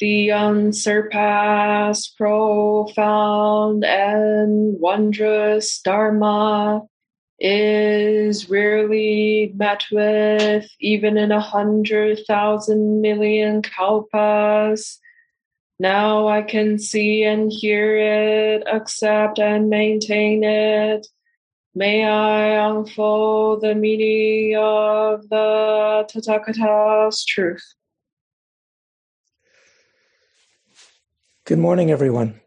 [0.00, 6.82] The unsurpassed, profound, and wondrous Dharma
[7.40, 14.98] is rarely met with even in a hundred thousand million kalpas.
[15.78, 21.06] Now I can see and hear it, accept and maintain it.
[21.74, 27.62] May I unfold the meaning of the Tathagata's truth.
[31.48, 32.42] Good morning, everyone.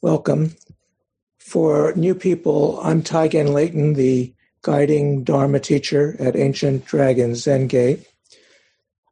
[0.00, 0.56] Welcome.
[1.36, 8.08] For new people, I'm Taigen Leighton, the guiding Dharma teacher at Ancient Dragon Zen Gate.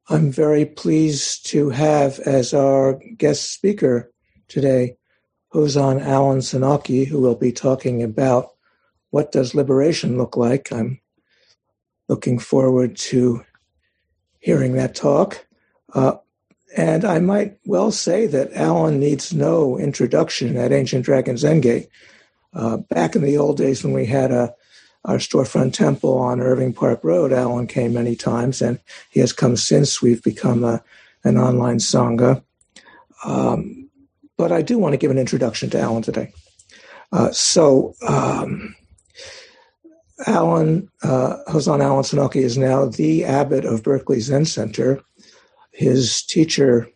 [0.09, 4.11] I'm very pleased to have as our guest speaker
[4.49, 4.97] today
[5.53, 8.49] Hozan Alan Senauke, who will be talking about
[9.11, 10.73] what does liberation look like.
[10.73, 11.03] I'm
[12.09, 13.45] looking forward to
[14.39, 15.47] hearing that talk.
[15.93, 16.15] Uh,
[16.77, 21.89] and I might well say that Alan needs no introduction at Ancient Dragon Zen Gate.
[22.55, 24.55] Uh, back in the old days when we had a
[25.05, 28.79] our storefront temple on Irving Park Road, Alan came many times, and
[29.11, 30.01] he has come since.
[30.01, 30.83] We've become a,
[31.25, 32.43] an online sangha.
[33.25, 33.91] Um,
[34.37, 36.33] but I do want to give an introduction to Alan today.
[37.11, 38.77] Uh, so, um,
[40.27, 45.03] Alan, uh, Hozan Alan Senauke is now the abbot of Berkeley Zen Center
[45.73, 46.89] his teacher,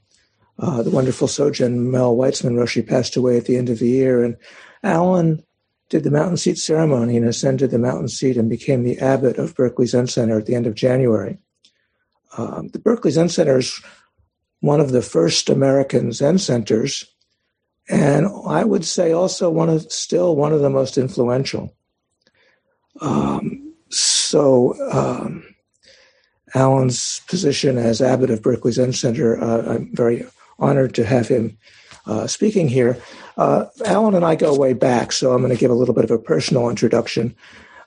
[0.58, 4.22] uh, the wonderful Sojun Mel Weitzman Roshi, passed away at the end of the year,
[4.22, 4.36] and
[4.83, 5.42] Alan
[5.88, 9.55] did the mountain seat ceremony and ascended the mountain seat and became the abbot of
[9.55, 11.38] Berkeley Zen Center at the end of January.
[12.36, 13.80] Um, the Berkeley Zen Center is
[14.61, 17.05] one of the first American Zen centers,
[17.89, 21.74] and I would say also one of still one of the most influential.
[23.01, 25.45] Um, so um,
[26.56, 29.39] Alan's position as abbot of Berkeley Zen Center.
[29.39, 30.24] Uh, I'm very
[30.58, 31.58] honored to have him
[32.06, 32.98] uh, speaking here.
[33.36, 36.05] Uh, Alan and I go way back, so I'm going to give a little bit
[36.05, 37.36] of a personal introduction.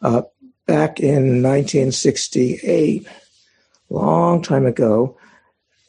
[0.03, 0.21] Uh,
[0.67, 3.07] back in 1968,
[3.89, 5.17] long time ago,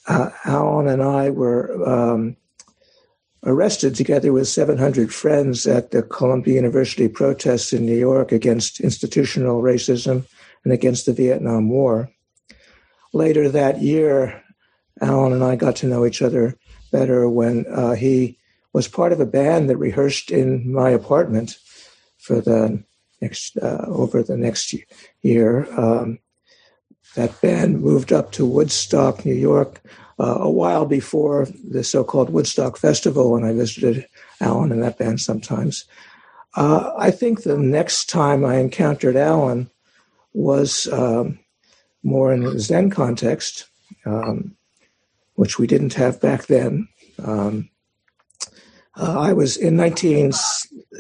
[0.09, 2.35] uh, Alan and I were um,
[3.45, 9.61] arrested together with 700 friends at the Columbia University protests in New York against institutional
[9.61, 10.25] racism
[10.65, 12.11] and against the Vietnam War
[13.13, 14.43] later that year,
[15.01, 16.57] Alan and I got to know each other
[16.93, 18.39] better when uh, he
[18.73, 21.59] was part of a band that rehearsed in my apartment
[22.19, 22.83] for the
[23.21, 24.75] next uh, over the next
[25.23, 25.67] year.
[25.79, 26.19] Um,
[27.17, 29.83] that band moved up to Woodstock, New York,
[30.21, 34.07] uh, a while before the so-called Woodstock Festival, and I visited
[34.41, 35.87] Alan and that band sometimes.
[36.55, 39.71] Uh, I think the next time I encountered Alan
[40.33, 41.39] was um,
[42.03, 43.67] more in the Zen context,
[44.07, 44.57] um,
[45.35, 46.89] which we didn't have back then.
[47.23, 47.69] Um,
[48.97, 50.33] uh, I was in 19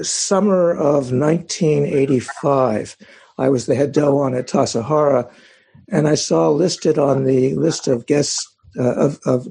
[0.02, 2.96] summer of 1985.
[3.38, 5.30] I was the head dohon at Tassajara,
[5.88, 8.46] and I saw listed on the list of guests
[8.78, 9.48] uh, of, of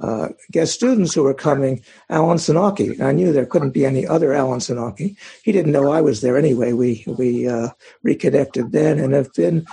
[0.00, 3.00] uh, guest students who were coming, Alan Senauke.
[3.00, 5.16] I knew there couldn't be any other Alan Senauke.
[5.44, 6.72] He didn't know I was there anyway.
[6.72, 7.68] We we uh,
[8.02, 9.66] reconnected then, and have been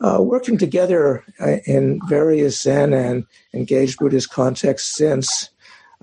[0.00, 5.50] uh, working together uh, in various Zen and engaged Buddhist contexts since.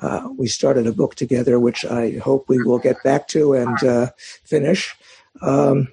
[0.02, 3.82] Uh, we started a book together, which I hope we will get back to and
[3.84, 4.12] uh,
[4.44, 4.94] finish.
[5.42, 5.88] Um,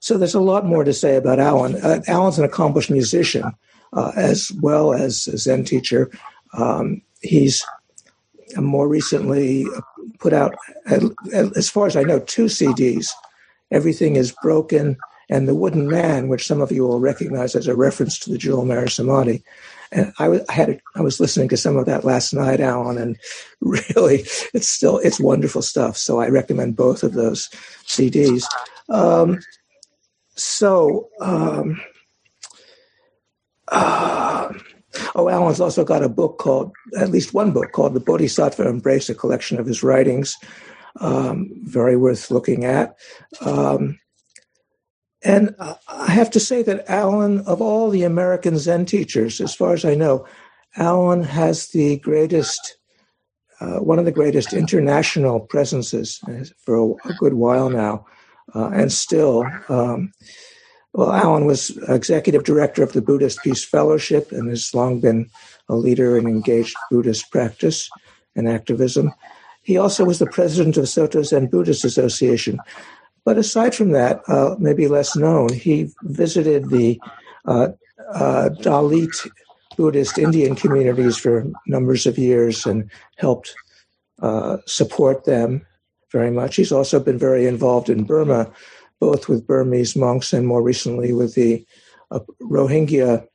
[0.00, 1.76] so there's a lot more to say about Alan.
[1.76, 3.44] Uh, Alan's an accomplished musician
[3.92, 6.10] uh, as well as a Zen teacher.
[6.54, 7.64] Um, he's
[8.56, 9.64] more recently
[10.18, 10.56] put out,
[11.32, 13.08] as far as I know, two CDs.
[13.70, 14.96] Everything is broken
[15.32, 18.36] and the wooden man, which some of you will recognize as a reference to the
[18.36, 19.42] Jewel Mirror Samadhi.
[19.90, 23.18] And I, I had I was listening to some of that last night, Alan, and
[23.60, 25.96] really, it's still it's wonderful stuff.
[25.96, 27.48] So I recommend both of those
[27.86, 28.44] CDs.
[28.90, 29.40] Um,
[30.34, 31.80] so, um,
[33.68, 34.52] uh,
[35.14, 39.08] oh, Alan's also got a book called, at least one book called The Bodhisattva Embrace,
[39.08, 40.36] a collection of his writings.
[41.00, 42.96] Um, very worth looking at.
[43.40, 43.98] Um,
[45.24, 45.54] and
[45.88, 49.84] I have to say that Alan, of all the American Zen teachers, as far as
[49.84, 50.26] I know,
[50.76, 52.76] Alan has the greatest
[53.62, 56.20] uh, one of the greatest international presences
[56.64, 58.04] for a, a good while now,
[58.56, 59.44] uh, and still.
[59.68, 60.12] Um,
[60.94, 65.30] well, Alan was executive director of the Buddhist Peace Fellowship and has long been
[65.68, 67.88] a leader in engaged Buddhist practice
[68.34, 69.12] and activism.
[69.62, 72.58] He also was the president of Soto Zen Buddhist Association.
[73.24, 77.00] But aside from that, uh, maybe less known, he visited the
[77.44, 77.68] uh,
[78.12, 79.30] uh, Dalit
[79.76, 83.54] Buddhist Indian communities for numbers of years and helped
[84.20, 85.64] uh, support them
[86.10, 86.56] very much.
[86.56, 88.50] He's also been very involved in Burma,
[89.00, 91.64] both with Burmese monks and more recently with the
[92.10, 93.26] uh, Rohingya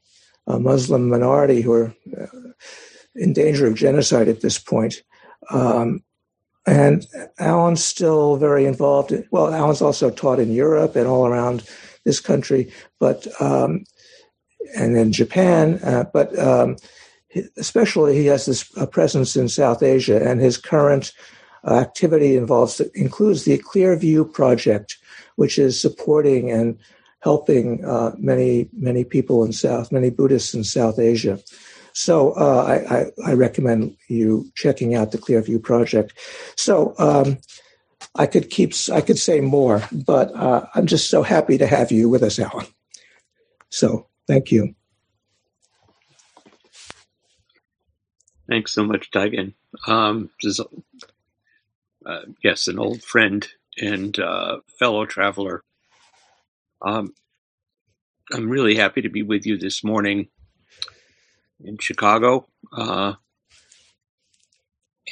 [0.47, 1.95] uh, Muslim minority who are
[3.15, 5.01] in danger of genocide at this point.
[5.49, 6.03] Um,
[6.67, 7.07] and
[7.39, 9.11] Alan's still very involved.
[9.13, 11.63] In, well, Alan's also taught in Europe and all around
[12.03, 13.85] this country, but um,
[14.75, 16.75] and in Japan, uh, but um,
[17.55, 21.13] especially he has this uh, presence in South Asia, and his current
[21.65, 24.97] uh, activity involves includes the Clearview Project,
[25.37, 26.77] which is supporting and
[27.21, 31.39] helping uh, many many people in South, many Buddhists in South Asia.
[31.97, 36.13] So uh, I, I, I, recommend you checking out the Clearview Project.
[36.55, 37.39] So um,
[38.13, 41.91] I could keep I could say more, but uh, I'm just so happy to have
[41.91, 42.67] you with us, Alan.
[43.69, 44.75] So Thank you.
[48.49, 49.53] Thanks so much, Taigen.
[49.87, 50.29] Um,
[52.05, 53.47] uh, yes, an old friend
[53.79, 55.63] and uh, fellow traveler.
[56.81, 57.13] Um,
[58.31, 60.27] I'm really happy to be with you this morning
[61.63, 63.13] in Chicago, uh,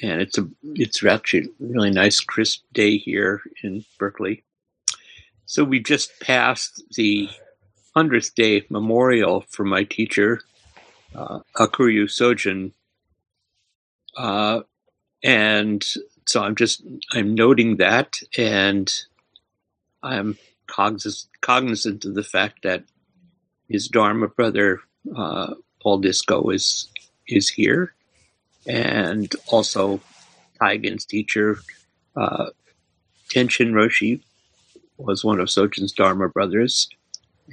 [0.02, 4.44] and it's a it's actually a really nice crisp day here in Berkeley.
[5.46, 7.30] So we just passed the
[7.96, 10.42] 100th day memorial for my teacher,
[11.16, 12.72] uh, Hakuryu Sojun.
[14.18, 14.62] Uh,
[15.24, 15.86] and
[16.26, 18.92] so I'm just, I'm noting that and
[20.02, 20.38] I'm
[20.68, 22.84] cognizant, cognizant of the fact that
[23.70, 24.82] his Dharma brother,
[25.16, 25.54] uh,
[25.86, 26.88] Paul Discoe is,
[27.28, 27.94] is here.
[28.68, 30.02] And also
[30.60, 31.60] Taigen's teacher,
[32.16, 32.48] uh,
[33.30, 34.24] Tenshin Roshi
[34.98, 36.90] was one of Sojun's Dharma brothers.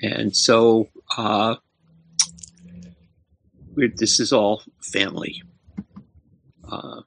[0.02, 0.88] And so
[1.18, 1.56] uh,
[3.76, 5.42] this is all family.
[6.66, 7.02] Uh,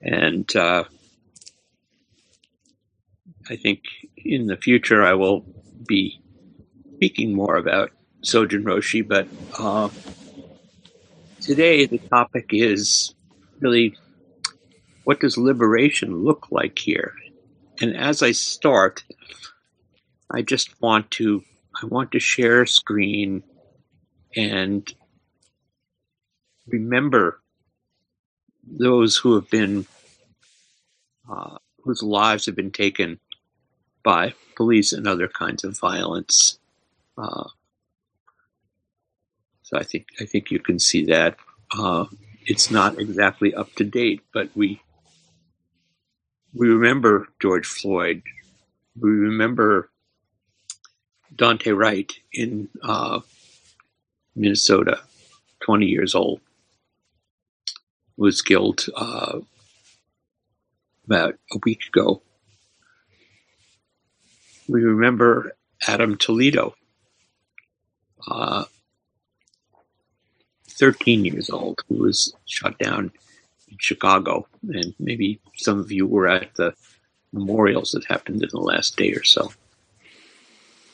[0.00, 0.84] and uh,
[3.50, 3.80] I think
[4.16, 5.44] in the future I will
[5.88, 6.22] be
[6.94, 7.90] speaking more about
[8.24, 9.28] Sojun Roshi, but
[9.58, 9.88] uh,
[11.40, 13.14] today the topic is
[13.60, 13.96] really
[15.04, 17.14] what does liberation look like here?
[17.80, 19.04] And as I start,
[20.30, 21.44] I just want to
[21.80, 23.42] I want to share a screen
[24.34, 24.90] and
[26.66, 27.40] remember
[28.66, 29.86] those who have been
[31.30, 33.18] uh, whose lives have been taken
[34.02, 36.58] by police and other kinds of violence.
[37.18, 37.44] Uh,
[39.74, 41.36] I think I think you can see that
[41.76, 42.06] uh,
[42.46, 44.80] it's not exactly up to date, but we
[46.52, 48.22] we remember George Floyd.
[48.98, 49.90] We remember
[51.34, 53.20] Daunte Wright in uh,
[54.36, 55.00] Minnesota,
[55.60, 56.40] 20 years old,
[58.16, 59.40] was killed uh,
[61.06, 62.22] about a week ago.
[64.68, 66.74] We remember Adam Toledo,
[68.28, 68.64] uh,
[70.74, 73.10] 13 years old, who was shot down
[73.70, 74.46] in Chicago.
[74.68, 76.74] And maybe some of you were at the
[77.32, 79.52] memorials that happened in the last day or so.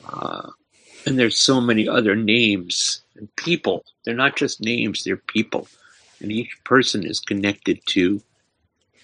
[0.09, 0.51] Uh,
[1.07, 3.85] and there's so many other names and people.
[4.05, 5.69] They're not just names, they're people.
[6.21, 8.21] And each person is connected to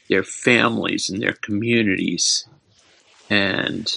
[0.09, 2.47] their families and their communities.
[3.31, 3.91] And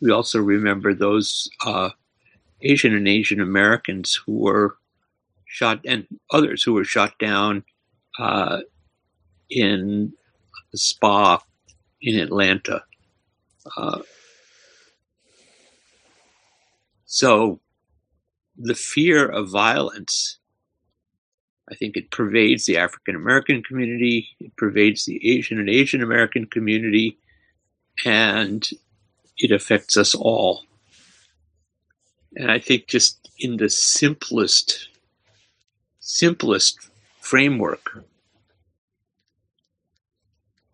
[0.00, 1.90] we also remember those uh,
[2.60, 4.76] Asian and Asian Americans who were
[5.52, 7.62] shot, and others who were shot down
[8.18, 8.60] uh,
[9.50, 10.14] in
[10.74, 11.42] spa
[12.00, 12.82] in Atlanta.
[13.76, 14.00] Uh,
[17.04, 17.60] so
[18.56, 20.38] the fear of violence,
[21.70, 26.46] I think it pervades the African American community, it pervades the Asian and Asian American
[26.46, 27.18] community,
[28.06, 28.66] and
[29.36, 30.64] it affects us all.
[32.36, 34.88] And I think just in the simplest,
[36.02, 36.90] simplest
[37.20, 38.04] framework,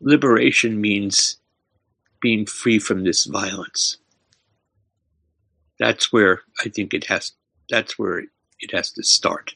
[0.00, 1.37] liberation means
[2.20, 3.99] being free from this violence
[5.78, 7.32] that's where I think it has.
[7.70, 8.25] That's where
[8.61, 9.54] it has to start.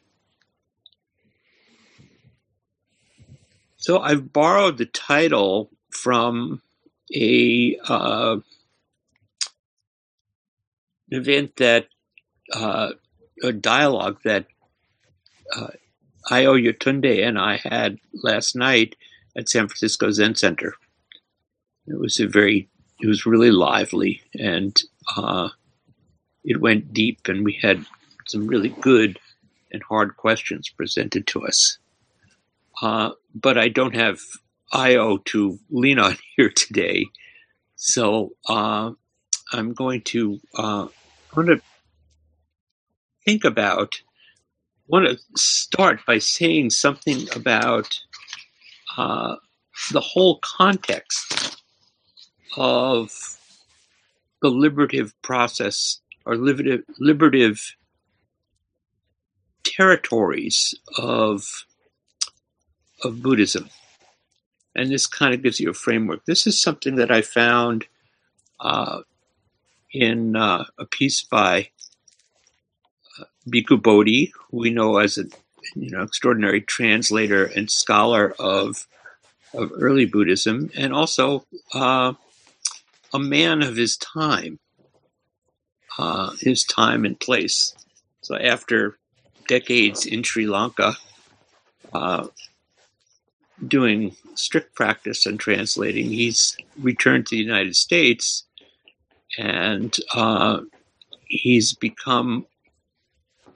[3.76, 6.62] So I've borrowed the title from
[7.12, 8.37] a uh,
[11.09, 11.88] event that
[12.55, 12.93] uh,
[13.43, 14.47] a dialogue that
[15.56, 15.68] uh,
[16.30, 18.97] Ayo Yetunde and I had last night
[19.37, 20.75] at San Francisco Zen Center.
[21.87, 22.68] It was a very,
[23.00, 24.80] it was really lively and
[25.16, 25.49] uh,
[26.44, 27.85] it went deep, and we had
[28.26, 29.18] some really good
[29.71, 31.78] and hard questions presented to us.
[32.80, 34.18] Uh, but I don't have
[34.73, 37.06] Ayo to lean on here today,
[37.76, 38.92] so uh,
[39.52, 41.61] I'm going to uh, I want to
[43.25, 44.00] think about.
[44.92, 47.99] Want to start by saying something about
[48.99, 49.37] uh,
[49.90, 51.62] the whole context
[52.58, 53.11] of
[54.42, 57.75] the liberative process or liberative, liberative
[59.64, 61.64] territories of
[63.02, 63.70] of Buddhism.
[64.75, 66.26] And this kind of gives you a framework.
[66.26, 67.87] This is something that I found
[68.61, 69.00] uh,
[69.90, 71.70] in uh, a piece by
[73.49, 75.31] Bhikkhu Bodhi, who we know as an
[75.75, 78.87] you know extraordinary translator and scholar of
[79.54, 82.14] of early Buddhism, and also uh,
[83.12, 84.59] a man of his time,
[85.99, 87.75] uh, his time and place.
[88.23, 88.97] So after
[89.49, 90.95] decades in Sri Lanka,
[91.92, 92.28] uh,
[93.66, 98.45] doing strict practice and translating, he's returned to the United States
[99.38, 100.61] and uh,
[101.26, 102.47] he's become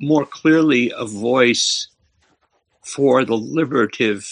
[0.00, 1.88] more clearly a voice
[2.82, 4.28] for the liberative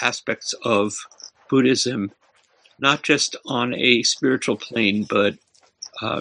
[0.00, 0.94] aspects of
[1.48, 2.12] Buddhism,
[2.78, 5.36] not just on a spiritual plane, but
[6.00, 6.20] uh,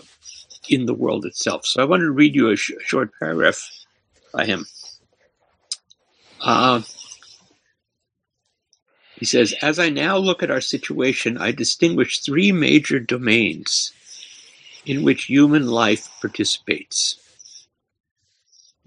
[0.68, 1.66] in the world itself.
[1.66, 3.62] So I wanted to read you a sh- short paragraph
[4.34, 4.66] by him.
[6.42, 6.82] Uh,
[9.16, 13.92] he says, As I now look at our situation, I distinguish three major domains
[14.86, 17.20] in which human life participates.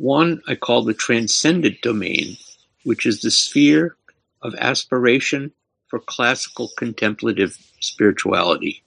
[0.02, 2.37] One I call the transcendent domain,
[2.82, 3.97] which is the sphere
[4.42, 5.52] of aspiration
[5.87, 8.82] for classical contemplative spirituality.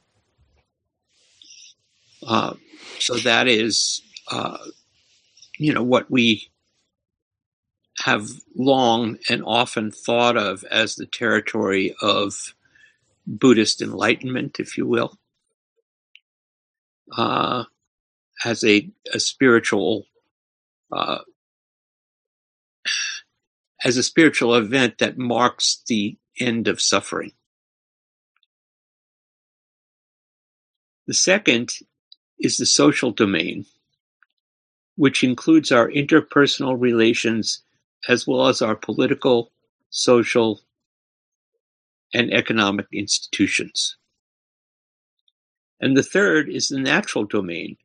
[2.27, 2.55] Uh,
[2.99, 4.57] so that is, uh,
[5.57, 6.49] you know, what we
[7.99, 12.53] have long and often thought of as the territory of
[13.25, 15.17] Buddhist enlightenment, if you will,
[17.15, 17.63] uh,
[18.43, 20.05] as a, a spiritual,
[20.91, 21.19] uh,
[23.83, 27.31] as a spiritual event that marks the end of suffering.
[31.07, 31.71] The second
[32.39, 33.65] is the social domain,
[34.95, 37.61] which includes our interpersonal relations
[38.07, 39.51] as well as our political,
[39.89, 40.61] social,
[42.13, 43.97] and economic institutions.
[45.79, 47.77] And the third is the natural domain,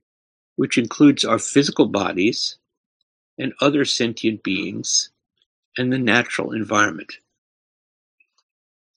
[0.57, 2.57] which includes our physical bodies
[3.41, 5.11] and other sentient beings
[5.79, 7.15] and the natural environment.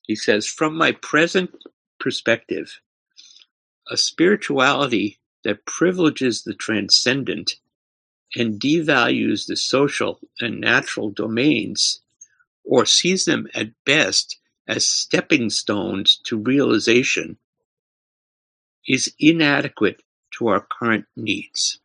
[0.02, 1.50] He says, from my present
[1.98, 2.80] perspective,
[3.90, 7.56] a spirituality that privileges the transcendent
[8.36, 12.00] and devalues the social and natural domains,
[12.64, 17.38] or sees them at best as stepping stones to realization,
[18.86, 21.78] is inadequate to our current needs.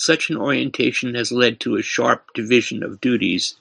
[0.00, 3.56] Such an orientation has led to a sharp division of duties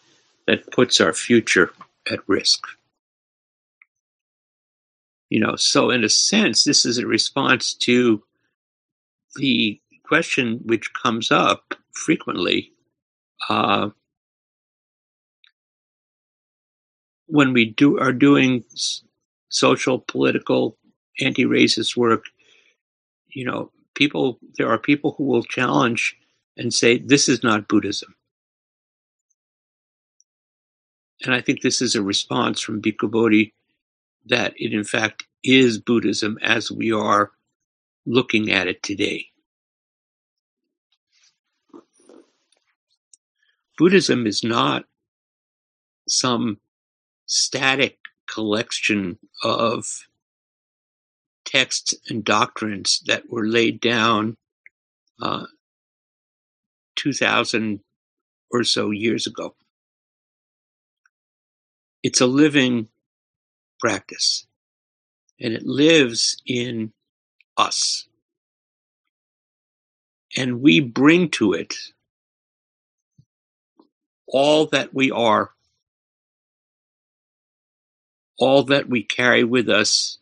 [0.47, 1.73] that puts our future
[2.09, 2.65] at risk.
[5.29, 8.23] You know, so in a sense, this is a response to
[9.35, 12.71] the question which comes up frequently
[13.49, 13.89] uh,
[17.25, 18.63] when we do are doing
[19.49, 20.77] social, political,
[21.19, 22.23] anti-racist work.
[23.27, 26.15] You know, people there are people who will challenge
[26.59, 28.13] and say this is not Buddhism.
[31.23, 33.53] And I think this is a response from Bhikkhu Bodhi
[34.25, 37.31] that it in fact is Buddhism as we are
[38.05, 39.27] looking at it today.
[43.77, 44.83] Buddhism is not
[46.09, 46.59] some
[47.25, 47.97] static
[48.27, 49.85] collection of
[51.45, 54.35] texts and doctrines that were laid down
[55.21, 55.45] uh,
[56.99, 57.79] 2,000
[58.51, 59.55] or so years ago.
[62.03, 62.89] It's a living
[63.79, 64.45] practice,
[65.39, 66.91] and it lives in
[67.57, 68.05] us.
[70.37, 71.73] And we bring to it
[74.27, 75.51] all that we are
[78.37, 80.17] all that we carry with us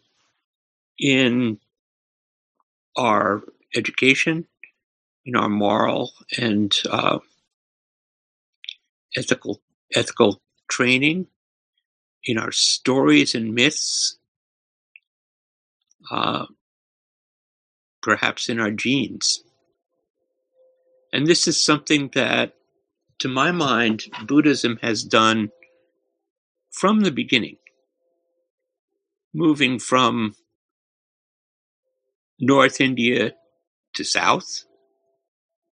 [1.00, 1.60] in
[2.98, 3.44] our
[3.76, 4.48] education,
[5.28, 7.20] in our moral and uh,
[9.16, 9.62] ethical
[9.94, 11.28] ethical training,
[12.24, 14.18] in our stories and myths,
[16.10, 16.46] uh,
[18.02, 19.44] perhaps in our genes.
[21.12, 22.54] And this is something that,
[23.20, 25.50] to my mind, Buddhism has done
[26.72, 27.58] from the beginning,
[29.34, 30.36] moving from
[32.40, 33.34] North India
[33.96, 34.67] to South,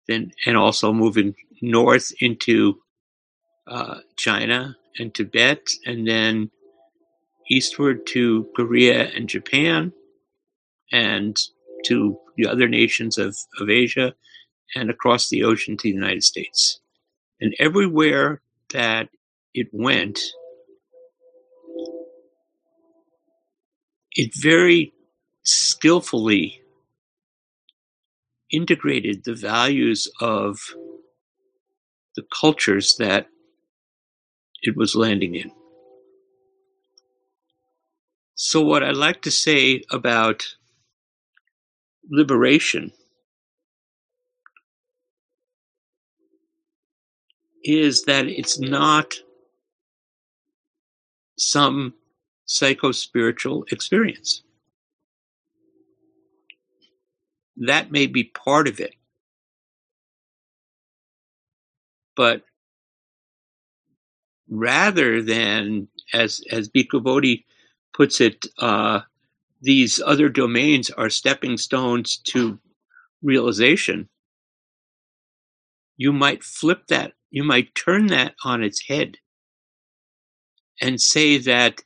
[0.08, 2.80] then and also moving north into
[3.68, 6.52] uh, China and Tibet, and then
[7.50, 9.94] eastward to Korea and Japan,
[10.92, 11.38] and
[11.86, 14.14] to the other nations of, of Asia,
[14.76, 16.80] and across the ocean to the United States.
[17.40, 18.42] And everywhere
[18.74, 19.10] that
[19.54, 20.20] it went,
[24.16, 24.94] it very
[25.44, 26.63] skillfully
[28.54, 30.60] integrated the values of
[32.16, 33.28] the cultures that
[34.62, 35.52] it was landing in.
[38.36, 40.56] So, what I like to say about
[42.10, 42.92] liberation
[47.64, 49.16] is that it's not
[51.38, 51.94] some
[52.46, 54.43] psycho spiritual experience.
[57.58, 58.96] That may be part of it.
[62.16, 62.44] But
[64.50, 67.46] rather than, as, as Bhikkhu Bodhi
[67.94, 69.02] puts it, uh,
[69.62, 72.60] these other domains are stepping stones to
[73.22, 74.10] realization,
[75.98, 79.18] you might flip that, you might turn that on its head
[80.82, 81.82] and say that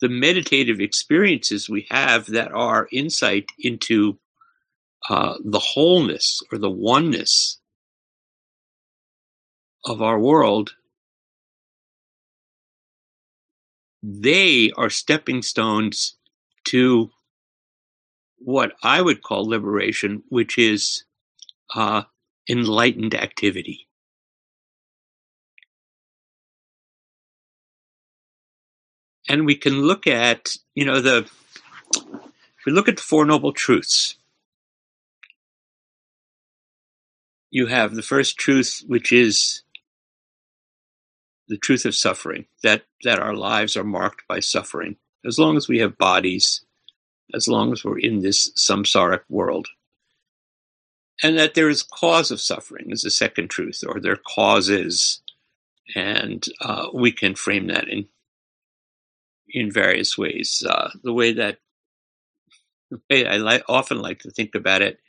[0.00, 4.18] the meditative experiences we have that are insight into
[5.08, 7.58] uh, the wholeness or the oneness
[9.84, 10.74] of our world,
[14.02, 16.16] they are stepping stones
[16.64, 17.10] to
[18.38, 21.04] what I would call liberation, which is
[21.74, 22.02] uh,
[22.48, 23.88] enlightened activity.
[29.28, 31.28] And we can look at, you know, the,
[31.96, 34.17] if we look at the Four Noble Truths,
[37.50, 39.62] you have the first truth, which is
[41.48, 44.96] the truth of suffering, that, that our lives are marked by suffering.
[45.26, 46.64] As long as we have bodies,
[47.34, 49.68] as long as we're in this samsaric world.
[51.22, 55.20] And that there is cause of suffering is the second truth, or there are causes,
[55.96, 58.06] and uh, we can frame that in
[59.48, 60.64] in various ways.
[60.68, 61.58] Uh, the way that
[62.90, 65.00] the way I li- often like to think about it,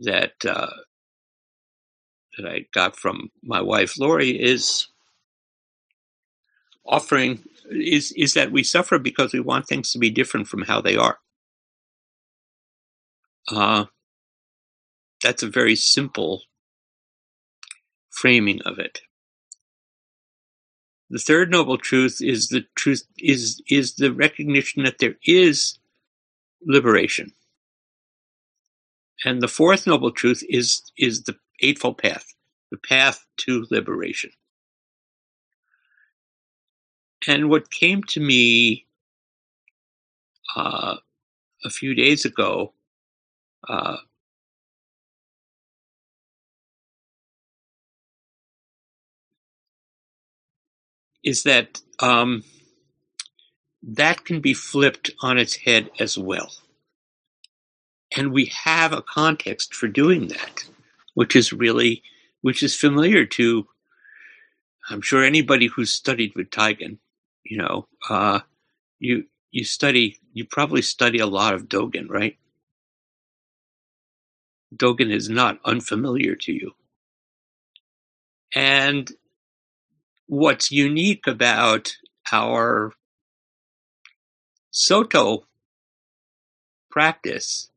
[0.00, 0.70] that uh,
[2.36, 4.88] that I got from my wife Lori is
[6.86, 10.80] offering is is that we suffer because we want things to be different from how
[10.80, 11.18] they are.
[13.50, 13.86] Uh,
[15.22, 16.42] that's a very simple
[18.10, 19.00] framing of it.
[21.10, 25.78] The third noble truth is the truth is is the recognition that there is
[26.66, 27.32] liberation.
[29.24, 32.34] And the fourth noble truth is is the Eightfold Path,
[32.70, 34.30] the path to liberation.
[37.26, 38.86] And what came to me
[40.56, 40.96] uh,
[41.64, 42.74] a few days ago
[43.68, 43.96] uh,
[51.22, 52.44] is that um,
[53.82, 56.52] that can be flipped on its head as well.
[58.16, 60.64] And we have a context for doing that
[61.14, 62.02] which is really,
[62.42, 63.66] which is familiar to,
[64.90, 66.98] I'm sure anybody who's studied with Taigen,
[67.44, 68.40] you know, uh,
[68.98, 72.36] you, you study, you probably study a lot of Dogen, right?
[74.74, 76.72] Dogen is not unfamiliar to you.
[78.54, 79.10] And
[80.26, 81.96] what's unique about
[82.32, 82.92] our
[84.70, 85.46] Soto
[86.90, 87.70] practice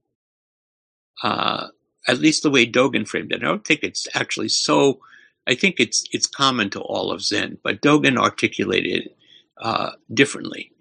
[1.23, 1.67] uh,
[2.07, 3.41] at least the way Dogen framed it.
[3.41, 4.99] I don't think it's actually so.
[5.47, 9.17] I think it's it's common to all of Zen, but Dogen articulated it
[9.61, 10.71] uh, differently.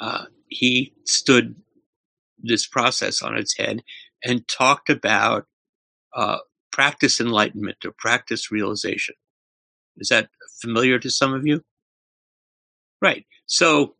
[0.00, 1.56] Uh, he stood
[2.38, 3.82] this process on its head
[4.24, 5.46] and talked about
[6.14, 6.38] uh,
[6.70, 9.14] practice enlightenment or practice realization.
[9.96, 10.28] Is that
[10.60, 11.64] familiar to some of you?
[13.00, 13.26] Right.
[13.46, 13.94] So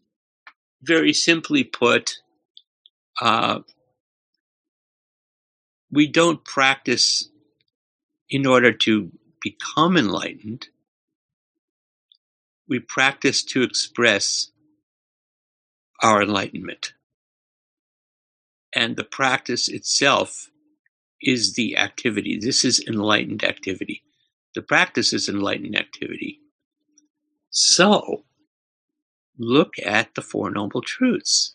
[0.83, 2.15] very simply put,
[3.21, 3.61] uh,
[5.97, 7.31] we don't practice
[8.29, 10.69] in order to become enlightened.
[12.69, 14.51] We practice to express
[16.03, 16.93] our enlightenment.
[18.75, 20.51] And the practice itself
[21.23, 22.39] is the activity.
[22.39, 24.03] This is enlightened activity.
[24.55, 26.41] The practice is enlightened activity.
[27.49, 28.27] So,
[29.39, 31.55] look at the Four Noble Truths.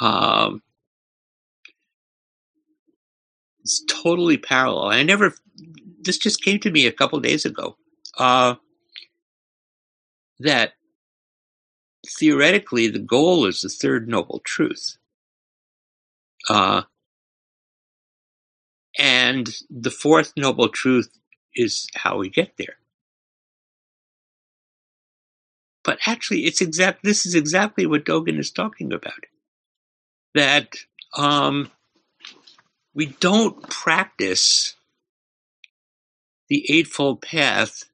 [0.00, 0.62] Um,
[3.64, 4.88] it's totally parallel.
[4.88, 5.34] I never,
[6.02, 7.76] this just came to me a couple days ago.
[8.18, 8.56] Uh,
[10.38, 10.74] that
[12.18, 14.98] theoretically the goal is the third noble truth.
[16.48, 16.82] Uh,
[18.98, 21.10] and the fourth noble truth
[21.54, 22.76] is how we get there.
[25.82, 27.02] But actually, it's exact.
[27.02, 29.12] This is exactly what Dogen is talking about.
[30.34, 30.76] That
[31.16, 31.70] um,
[32.94, 34.74] we don't practice
[36.48, 37.84] the Eightfold Path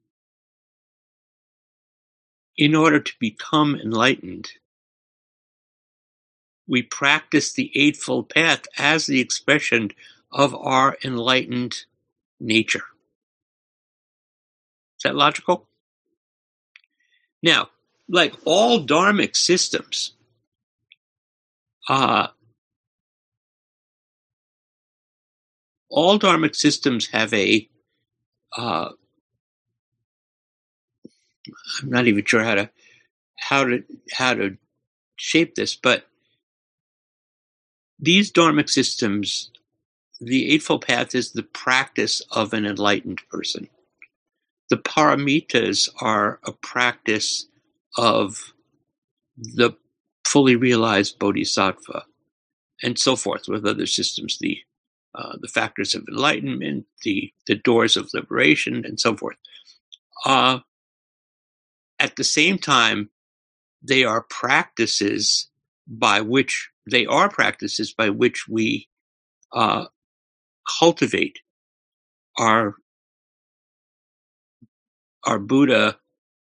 [2.55, 4.51] in order to become enlightened.
[6.67, 9.91] We practice the Eightfold Path as the expression
[10.31, 11.85] of our enlightened
[12.39, 12.83] nature.
[14.97, 15.67] Is that logical?
[17.41, 17.69] Now,
[18.07, 20.13] like all dharmic systems,
[21.89, 22.27] uh,
[25.91, 27.67] all dharmic systems have a
[28.57, 28.89] uh,
[31.81, 32.69] I'm not even sure how to
[33.37, 34.57] how to how to
[35.15, 36.05] shape this, but
[37.99, 39.51] these dharmic systems,
[40.19, 43.67] the Eightfold Path is the practice of an enlightened person.
[44.69, 47.47] The paramitas are a practice
[47.97, 48.53] of
[49.37, 49.71] the
[50.25, 52.05] fully realized bodhisattva,
[52.81, 54.57] and so forth with other systems, the
[55.15, 59.37] uh, the factors of enlightenment, the the doors of liberation, and so forth.
[60.25, 60.59] Uh,
[61.99, 63.09] at the same time,
[63.81, 65.49] they are practices
[65.87, 68.87] by which they are practices by which we
[69.53, 69.85] uh,
[70.79, 71.39] cultivate
[72.37, 72.75] our
[75.25, 75.97] our Buddha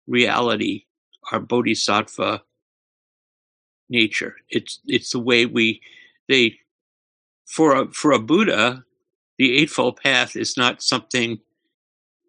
[0.07, 0.85] reality
[1.31, 2.43] our bodhisattva
[3.89, 4.35] nature.
[4.49, 5.81] It's it's the way we
[6.27, 6.57] they
[7.51, 8.85] for a for a Buddha,
[9.37, 11.39] the Eightfold Path is not something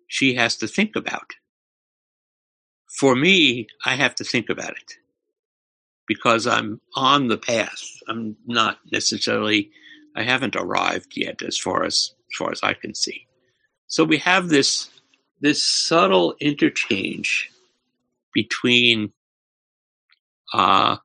[0.08, 1.30] she has to think about.
[2.98, 4.94] For me, I have to think about it
[6.06, 7.82] because I'm on the path.
[8.08, 9.70] I'm not necessarily
[10.16, 13.26] I haven't arrived yet as far as as far as I can see.
[13.86, 14.90] So we have this
[15.40, 17.50] this subtle interchange
[18.34, 19.12] between
[20.52, 20.96] uh,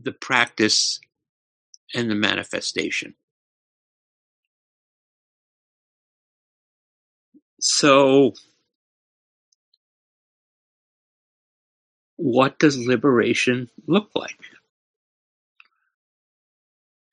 [0.00, 1.00] the practice
[1.94, 3.14] and the manifestation.
[7.60, 8.34] So,
[12.16, 14.38] what does liberation look like?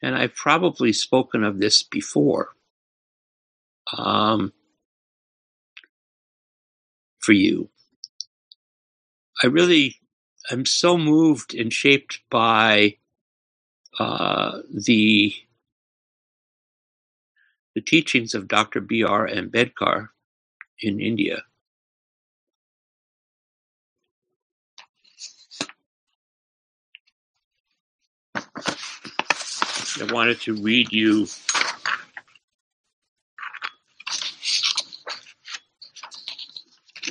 [0.02, 2.50] And I've probably spoken of this before.
[3.98, 4.54] Um,
[7.26, 7.70] for you.
[9.44, 10.00] I really
[10.52, 12.98] I'm so moved and shaped by
[14.00, 15.34] uh, the
[17.76, 18.82] the teachings of Dr.
[18.82, 19.04] B.
[19.04, 19.28] R.
[19.28, 20.10] Ambedkar
[20.82, 21.44] in India.
[30.02, 31.28] I wanted to read you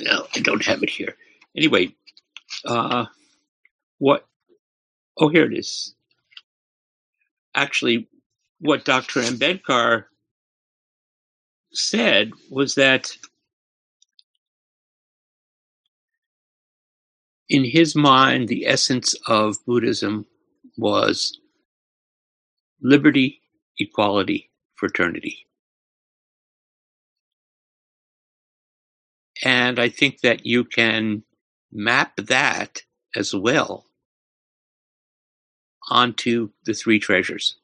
[0.01, 1.15] no, I don't have it here.
[1.55, 1.95] Anyway,
[2.65, 3.05] uh,
[3.99, 4.27] what?
[5.17, 5.94] Oh, here it is.
[7.55, 8.07] Actually,
[8.59, 9.21] what Dr.
[9.21, 10.05] Ambedkar
[11.73, 13.11] said was that
[17.49, 20.25] in his mind, the essence of Buddhism
[20.77, 21.39] was
[22.81, 23.41] liberty,
[23.79, 25.47] equality, fraternity.
[29.43, 31.23] And I think that you can
[31.71, 32.81] map that
[33.15, 33.85] as well
[35.89, 37.55] onto the three treasures.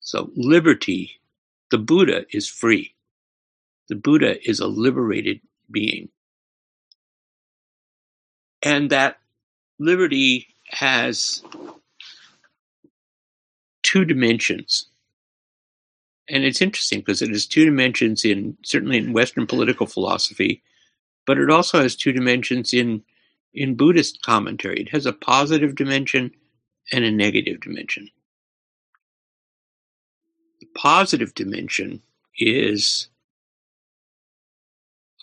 [0.00, 1.20] So, liberty,
[1.70, 2.94] the Buddha is free.
[3.88, 6.08] The Buddha is a liberated being.
[8.62, 9.18] And that
[9.78, 11.42] liberty has
[13.82, 14.86] two dimensions
[16.28, 20.62] and it's interesting because it has two dimensions in certainly in Western political philosophy.
[21.26, 23.02] but it also has two dimensions in
[23.54, 24.80] in Buddhist commentary.
[24.80, 26.32] It has a positive dimension
[26.92, 28.08] and a negative dimension.
[30.60, 32.02] The positive dimension
[32.38, 33.08] is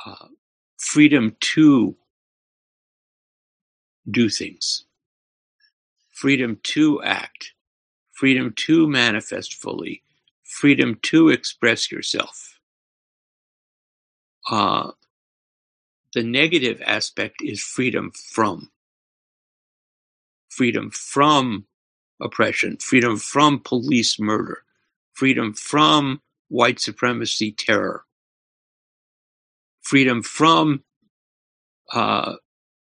[0.06, 0.28] uh,
[0.78, 1.96] freedom to
[4.10, 4.86] do things,
[6.14, 7.54] freedom to act,
[8.14, 10.04] freedom to manifest fully,
[10.44, 12.60] freedom to express yourself.
[14.50, 14.92] Uh,
[16.14, 18.72] the negative aspect is freedom from.
[20.50, 21.66] Freedom from
[22.22, 24.64] oppression, freedom from police murder,
[25.14, 28.04] freedom from white supremacy terror,
[29.82, 30.84] freedom from
[31.94, 32.36] uh,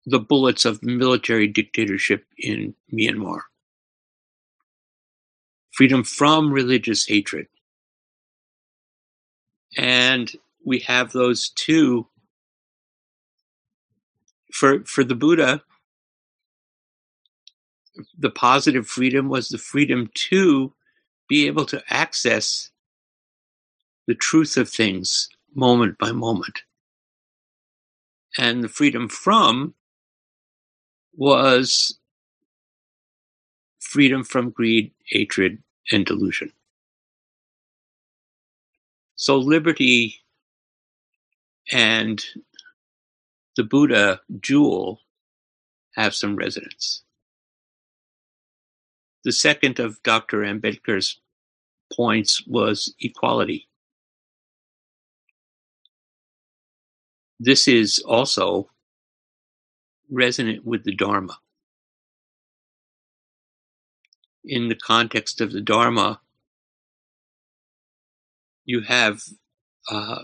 [0.06, 3.42] the bullets of military dictatorship in Myanmar,
[5.72, 7.46] freedom from religious hatred.
[9.76, 10.30] And
[10.64, 12.06] we have those two
[14.52, 15.62] for for the Buddha,
[18.18, 20.72] the positive freedom was the freedom to
[21.28, 22.70] be able to access
[24.06, 26.62] the truth of things moment by moment.
[28.38, 29.74] And the freedom from
[31.14, 31.98] was
[33.78, 36.50] freedom from greed, hatred, and delusion.
[39.16, 40.22] So liberty
[41.70, 42.24] and
[43.56, 45.00] the Buddha jewel
[45.94, 47.02] have some resonance.
[49.24, 50.38] The second of Dr.
[50.38, 51.20] Ambedkar's
[51.94, 53.68] points was equality.
[57.38, 58.70] This is also
[60.10, 61.38] resonant with the Dharma.
[64.44, 66.20] In the context of the Dharma,
[68.64, 69.22] you have
[69.90, 70.22] uh,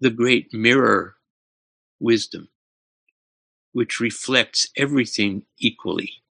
[0.00, 1.16] the great mirror
[2.00, 2.48] wisdom,
[3.72, 6.22] which reflects everything equally.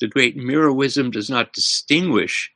[0.00, 2.52] The great mirror wisdom does not distinguish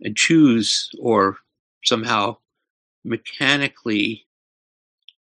[0.00, 1.38] and choose or
[1.84, 2.38] somehow
[3.04, 4.26] mechanically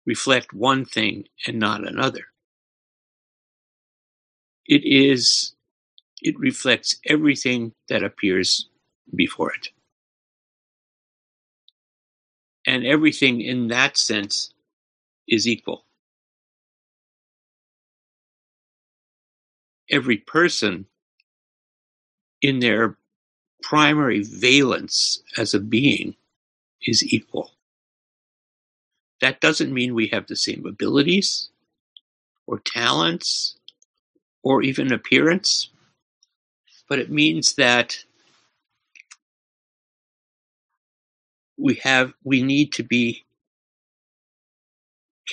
[0.05, 2.25] reflect one thing and not another.
[4.65, 5.53] It is,
[6.21, 8.69] it reflects everything that appears
[9.15, 9.69] before it
[12.65, 14.53] and everything in that sense
[15.27, 15.85] is equal.
[19.89, 20.85] Every person
[22.41, 22.97] in their
[23.61, 26.15] primary valence as a being
[26.85, 27.51] is equal.
[29.21, 31.49] That doesn't mean we have the same abilities
[32.45, 33.57] or talents
[34.43, 35.69] or even appearance,
[36.89, 38.03] but it means that
[41.63, 43.23] we have we need to be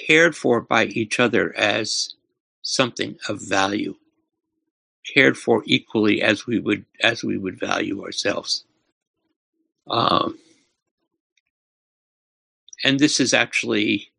[0.07, 2.15] cared for by each other as
[2.63, 3.97] something of value
[5.13, 8.65] cared for equally as we would as we would value ourselves.
[9.91, 10.39] Um,
[12.85, 14.13] and this is actually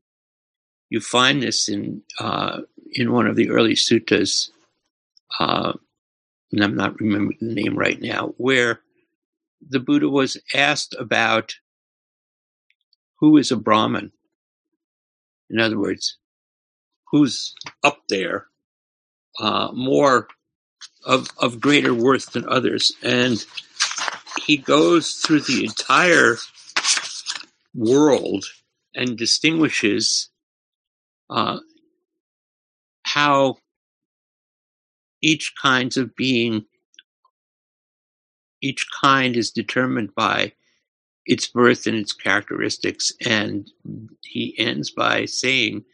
[0.90, 2.60] you find this in uh,
[2.92, 4.50] in one of the early suttas
[5.40, 5.72] uh,
[6.52, 8.82] and i'm not remembering the name right now where
[9.70, 11.56] the buddha was asked about
[13.22, 14.12] who is a Brahmin?
[15.50, 16.18] In other words,
[17.12, 17.54] who's
[17.84, 18.48] up there,
[19.40, 20.28] uh, more
[21.06, 22.92] of, of greater worth than others.
[23.04, 23.46] And
[24.46, 26.38] he goes through the entire
[27.76, 28.46] world
[28.96, 30.30] and distinguishes
[31.30, 31.60] uh,
[33.04, 33.58] how
[35.22, 36.66] each kinds of being,
[38.62, 40.54] each kind is determined by
[41.32, 43.14] its birth and its characteristics.
[43.26, 43.72] And
[44.22, 45.86] he ends by saying,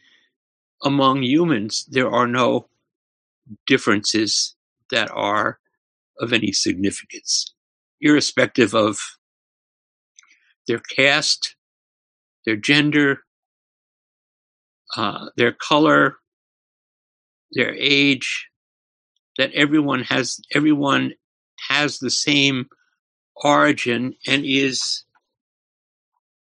[0.82, 2.68] among humans, there are no
[3.64, 4.56] differences
[4.90, 5.60] that are
[6.18, 7.54] of any significance,
[8.00, 8.98] irrespective of
[10.66, 11.54] their caste,
[12.44, 13.20] their gender,
[14.96, 16.16] uh, their color,
[17.52, 18.48] their age,
[19.36, 21.12] that everyone has everyone
[21.68, 22.66] has the same
[23.36, 25.04] origin and is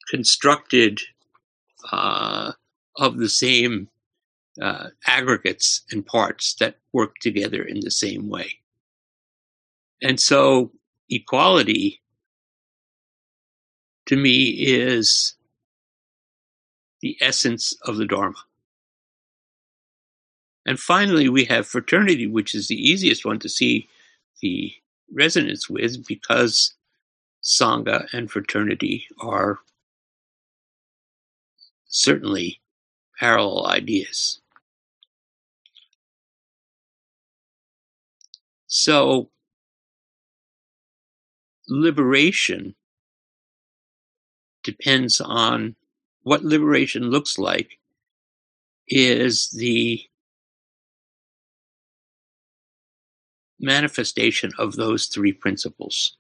[0.10, 1.02] constructed
[1.92, 2.52] uh,
[2.98, 3.88] of the same
[4.62, 8.58] uh, aggregates and parts that work together in the same way.
[10.02, 10.72] And so
[11.10, 12.02] equality
[14.08, 15.36] to me is
[17.02, 18.36] the essence of the Dharma.
[20.66, 23.88] And finally, we have fraternity, which is the easiest one to see
[24.42, 24.74] the
[25.14, 26.74] resonance with because
[27.44, 29.60] Sangha and fraternity are
[31.90, 32.62] certainly
[33.20, 34.40] parallel ideas.
[38.68, 39.30] So,
[41.68, 42.76] liberation
[44.64, 45.76] depends on
[46.24, 47.80] what liberation looks like
[48.88, 50.02] is the
[53.60, 56.16] manifestation of those three principles.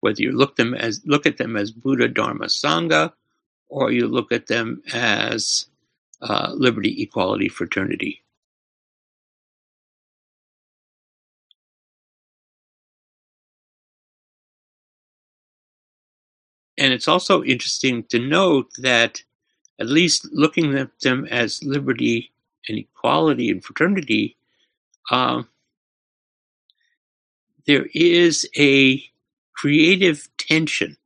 [0.00, 3.12] Whether you look them as look at them as Buddha, Dharma, Sangha,
[3.68, 5.66] or you look at them as
[6.20, 8.22] uh, liberty, equality, fraternity.
[16.76, 19.22] And it's also interesting to note that,
[19.78, 22.32] at least looking at them as liberty
[22.68, 24.36] and equality and fraternity,
[25.10, 25.48] um,
[27.66, 29.02] there is a
[29.54, 30.96] creative tension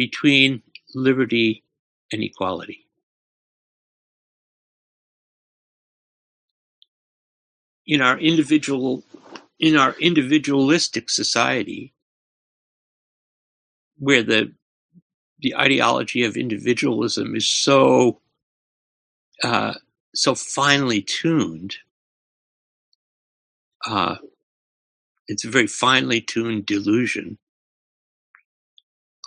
[0.00, 0.62] between
[0.94, 1.62] liberty
[2.10, 2.86] and equality.
[7.86, 9.04] In our individual
[9.58, 11.92] in our individualistic society,
[13.98, 14.54] where the
[15.40, 18.22] the ideology of individualism is so
[19.44, 19.74] uh,
[20.14, 21.76] so finely tuned,
[23.86, 24.16] uh,
[25.28, 27.36] it's a very finely tuned delusion.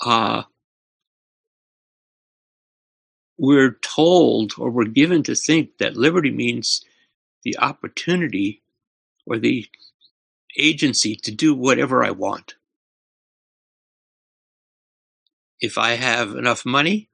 [0.03, 0.43] Uh,
[3.37, 6.85] we're told or we're given to think that liberty means
[7.43, 8.61] the opportunity
[9.25, 9.67] or the
[10.57, 12.55] agency to do whatever I want.
[15.59, 17.09] If I have enough money,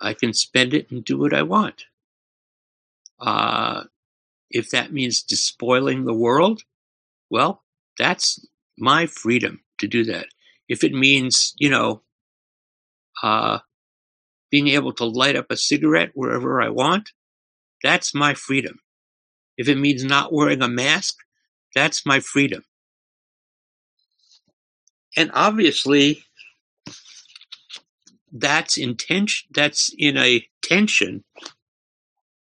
[0.00, 1.86] I can spend it and do what I want.
[3.18, 3.84] Uh,
[4.50, 6.62] if that means despoiling the world,
[7.30, 7.62] well,
[7.98, 8.44] that's
[8.78, 10.26] my freedom to do that.
[10.68, 12.02] If it means, you know,
[13.22, 13.60] uh,
[14.50, 17.10] being able to light up a cigarette wherever I want,
[17.82, 18.80] that's my freedom.
[19.56, 21.16] If it means not wearing a mask,
[21.74, 22.64] that's my freedom.
[25.16, 26.24] And obviously,
[28.32, 31.24] that's intention, that's in a tension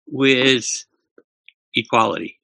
[0.07, 0.67] with
[1.75, 2.41] equality.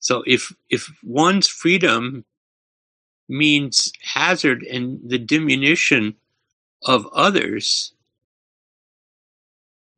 [0.00, 2.24] So if if one's freedom
[3.28, 6.16] means hazard and the diminution
[6.84, 7.92] of others,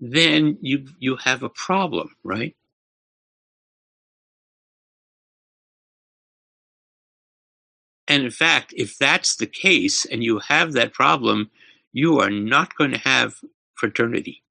[0.00, 2.56] then you you have a problem, right?
[8.08, 11.50] And in fact, if that's the case and you have that problem,
[11.92, 13.34] you are not going to have
[13.74, 14.42] fraternity.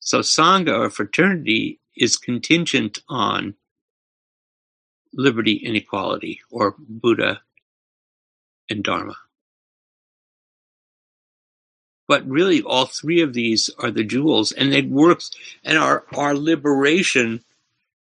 [0.00, 3.54] So Sangha or fraternity is contingent on
[5.14, 7.42] liberty and equality or Buddha
[8.70, 9.16] and Dharma.
[12.08, 15.30] But really, all three of these are the jewels, and it works,
[15.62, 17.44] and our, our liberation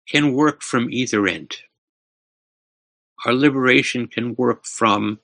[0.08, 1.58] can work from either end.
[3.26, 5.19] Our liberation can work from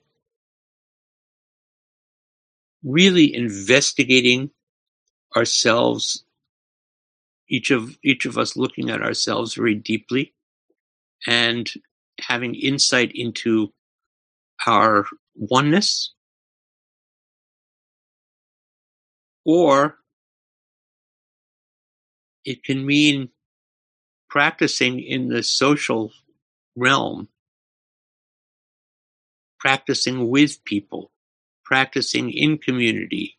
[2.84, 4.50] really investigating
[5.36, 6.24] ourselves
[7.48, 10.32] each of each of us looking at ourselves very deeply
[11.26, 11.70] and
[12.20, 13.72] having insight into
[14.66, 15.06] our
[15.38, 16.14] oneness
[19.44, 19.96] or
[22.44, 23.28] it can mean
[24.28, 26.12] practicing in the social
[26.76, 27.28] realm
[29.58, 31.10] practicing with people
[31.64, 33.38] practicing in community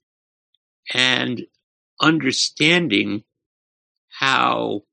[0.94, 1.46] and
[2.02, 3.24] understanding
[4.10, 4.84] how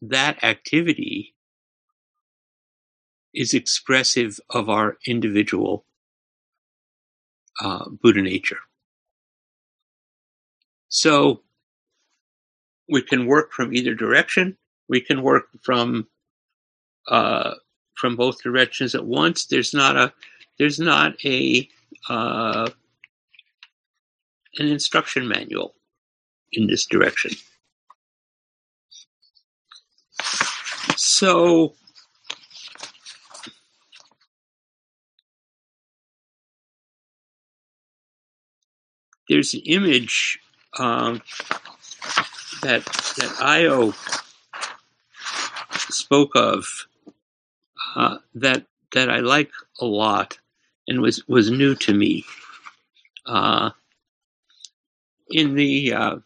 [0.00, 1.34] that activity
[3.34, 5.84] is expressive of our individual
[7.60, 8.58] uh, Buddha nature.
[10.88, 11.42] So
[12.88, 14.56] we can work from either direction.
[14.88, 16.08] We can work from
[17.08, 17.54] uh,
[17.94, 19.46] from both directions at once.
[19.46, 20.12] There's not a
[20.58, 21.68] there's not a
[22.08, 22.68] uh,
[24.58, 25.74] an instruction manual
[26.52, 27.32] in this direction.
[30.96, 31.74] So
[39.32, 40.38] there's an image
[40.78, 41.22] um,
[42.60, 42.84] that
[43.16, 43.94] that Ayo
[45.90, 46.66] spoke of
[47.96, 50.38] uh, that that I like a lot
[50.86, 52.26] and was was new to me.
[53.24, 53.70] Uh,
[55.30, 56.16] in the uh,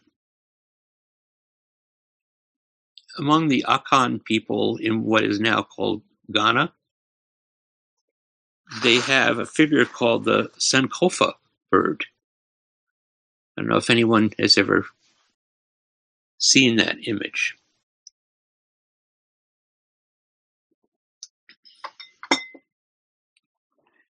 [3.17, 6.01] among the Akan people in what is now called
[6.33, 6.73] Ghana,
[8.83, 11.35] they have a figure called the Sankofa
[11.71, 12.03] bird.
[13.57, 14.85] I don't know if anyone has ever
[16.37, 17.55] seen that image.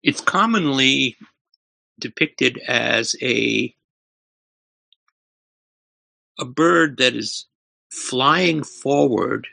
[0.03, 1.17] It's commonly
[1.99, 3.75] depicted as a
[6.39, 7.45] a bird that is
[7.91, 9.47] flying forward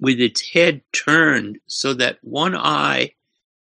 [0.00, 3.12] with its head turned so that one eye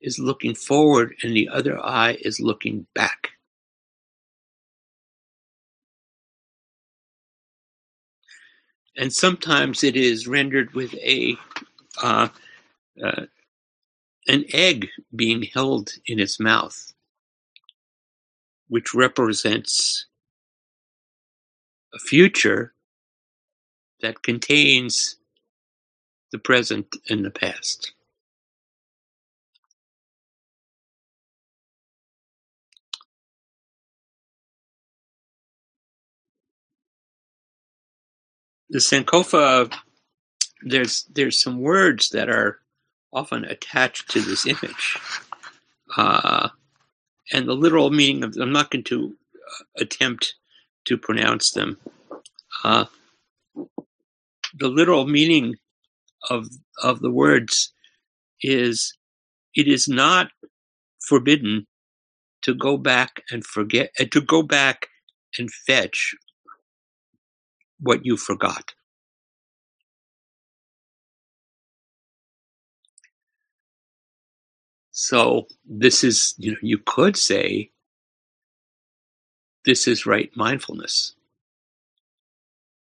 [0.01, 3.29] is looking forward and the other eye is looking back.
[8.97, 11.37] And sometimes it is rendered with a
[12.01, 12.29] uh,
[13.03, 13.25] uh,
[14.27, 16.93] an egg being held in its mouth,
[18.67, 20.07] which represents
[21.93, 22.73] a future
[24.01, 25.17] that contains
[26.31, 27.93] the present and the past.
[38.69, 39.73] The Sankofa,
[40.63, 42.59] there's there's some words that are
[43.13, 44.97] often attached to this image,
[45.95, 46.49] uh,
[47.31, 50.35] and the literal meaning of I'm not going to uh, attempt
[50.85, 51.77] to pronounce them.
[52.63, 52.85] Uh,
[54.53, 55.55] the literal meaning
[56.29, 56.47] of
[56.83, 57.73] of the words
[58.41, 58.97] is
[59.55, 60.29] it is not
[61.07, 61.67] forbidden
[62.41, 64.87] to go back and forget uh, to go back
[65.37, 66.15] and fetch
[67.79, 68.73] what you forgot.
[74.91, 77.71] So this is, you know, you could say
[79.65, 81.13] this is right mindfulness.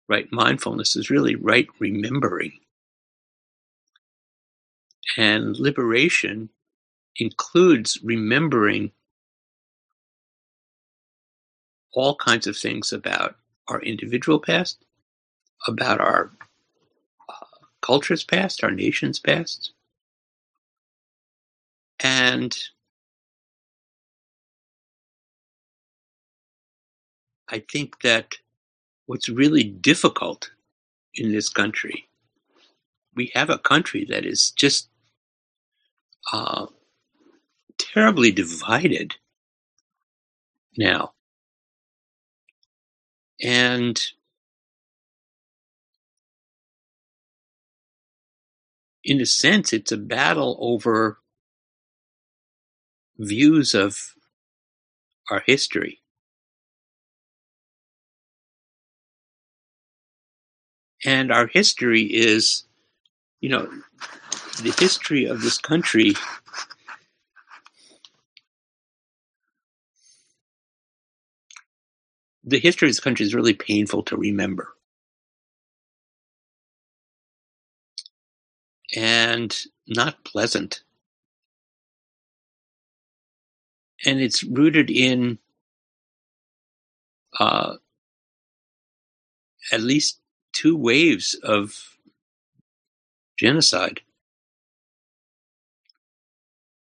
[0.09, 2.53] Right mindfulness is really right remembering.
[5.17, 6.51] And liberation
[7.17, 8.93] includes remembering
[11.93, 13.37] all kinds of things about
[13.69, 14.85] our individual past,
[15.67, 16.31] about our
[17.29, 17.47] uh,
[17.81, 19.73] culture's past, our nation's past.
[22.01, 22.55] And
[27.49, 28.35] I think that
[29.07, 30.51] what's really difficult
[31.15, 32.09] in this country,
[33.15, 34.89] we have a country that is just
[36.33, 36.67] uh,
[37.79, 39.15] terribly divided
[40.77, 41.14] now.
[43.43, 44.01] And
[49.03, 51.19] in a sense, it's a battle over
[53.19, 54.15] views of
[55.31, 56.01] our history.
[61.05, 62.65] And our history is,
[63.41, 63.71] you know,
[64.63, 66.15] the history of this country
[72.45, 74.69] the history of this country is really painful to remember.
[78.95, 80.83] And not pleasant.
[84.05, 85.39] And it's rooted in
[87.41, 87.75] uh,
[89.73, 90.21] at least
[90.53, 91.97] two waves of
[93.39, 94.03] genocide.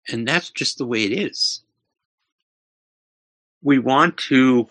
[0.08, 1.62] And that's just the way it is.
[3.62, 4.68] We want to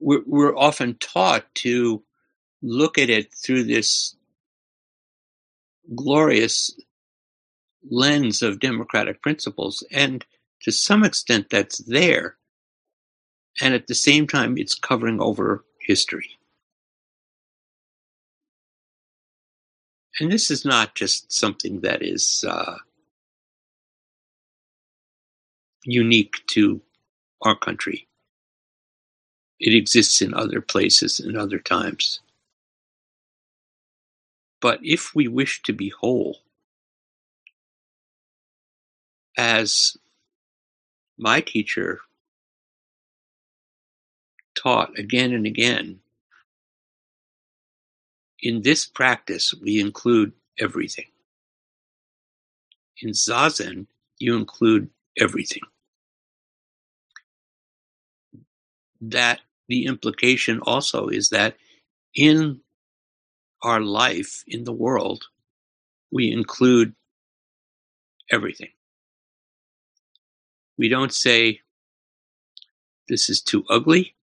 [0.00, 2.02] we're, we're often taught to
[2.62, 4.16] look at it through this
[5.94, 6.74] glorious
[7.90, 9.86] lens of democratic principles.
[9.92, 10.24] And
[10.62, 12.36] to some extent, that's there.
[13.60, 16.30] And at the same time, it's covering over history.
[20.18, 22.76] And this is not just something that is uh,
[25.84, 26.80] unique to
[27.42, 28.08] our country.
[29.58, 32.20] It exists in other places and other times.
[34.60, 36.38] But if we wish to be whole,
[39.36, 39.96] as
[41.18, 42.00] my teacher
[44.54, 46.00] taught again and again,
[48.40, 51.06] in this practice we include everything.
[53.02, 53.86] In Zazen,
[54.18, 54.88] you include
[55.18, 55.62] everything.
[59.00, 61.56] That the implication also is that
[62.14, 62.60] in
[63.62, 65.24] our life in the world,
[66.12, 66.94] we include
[68.30, 68.70] everything.
[70.78, 71.60] We don't say,
[73.08, 74.14] this is too ugly.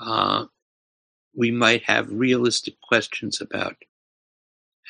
[0.00, 0.46] Uh,
[1.34, 3.76] we might have realistic questions about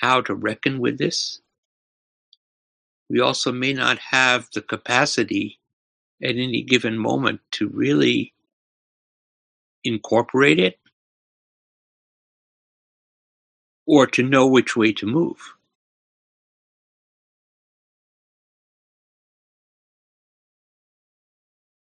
[0.00, 1.40] how to reckon with this.
[3.08, 5.59] We also may not have the capacity
[6.22, 8.32] at any given moment to really
[9.84, 10.78] incorporate it
[13.86, 15.54] or to know which way to move.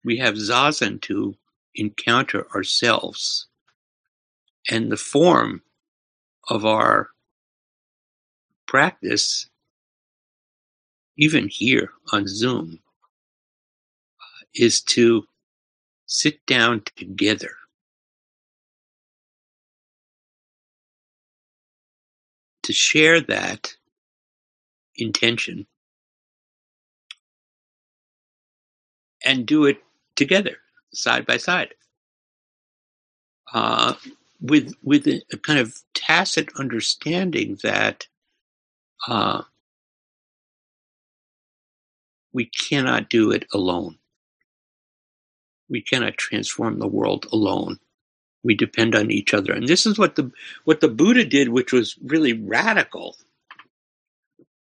[0.05, 1.37] We have zazen to
[1.75, 3.47] encounter ourselves
[4.71, 5.63] and the form
[6.49, 7.11] of our
[8.67, 9.49] practice,
[11.17, 12.81] even here on Zoom,
[14.55, 15.25] is to
[16.07, 17.51] sit down together.
[22.65, 23.75] To share that
[24.97, 25.67] intention
[29.25, 29.79] and do it
[30.17, 30.59] together,
[30.93, 31.75] side by side.
[33.53, 33.95] Uh,
[34.41, 38.07] with with a, a, kind of tacit understanding that
[39.07, 39.43] uh,
[42.33, 43.98] we cannot do it alone.
[45.69, 47.79] We cannot transform the world alone.
[48.43, 50.31] We depend on each other, and this is what the
[50.65, 53.17] what the Buddha did, which was really radical.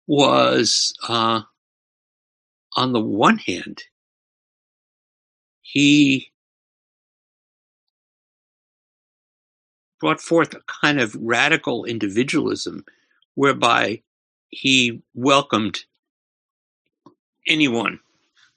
[0.08, 1.42] Was uh,
[2.76, 3.84] on the one hand,
[5.62, 6.32] he
[10.00, 12.86] brought forth a kind of radical individualism
[13.34, 14.04] whereby
[14.50, 15.86] he welcomed
[17.48, 18.00] anyone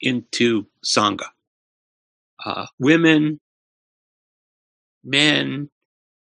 [0.01, 1.29] into Sangha.
[2.45, 3.41] Uh, women,
[5.05, 5.71] men,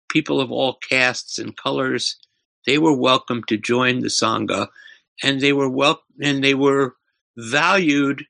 [0.10, 2.18] people of all castes and colors,
[2.66, 4.68] they were welcome to join the Sangha
[5.24, 6.96] and they were wel- and they were
[7.38, 8.26] valued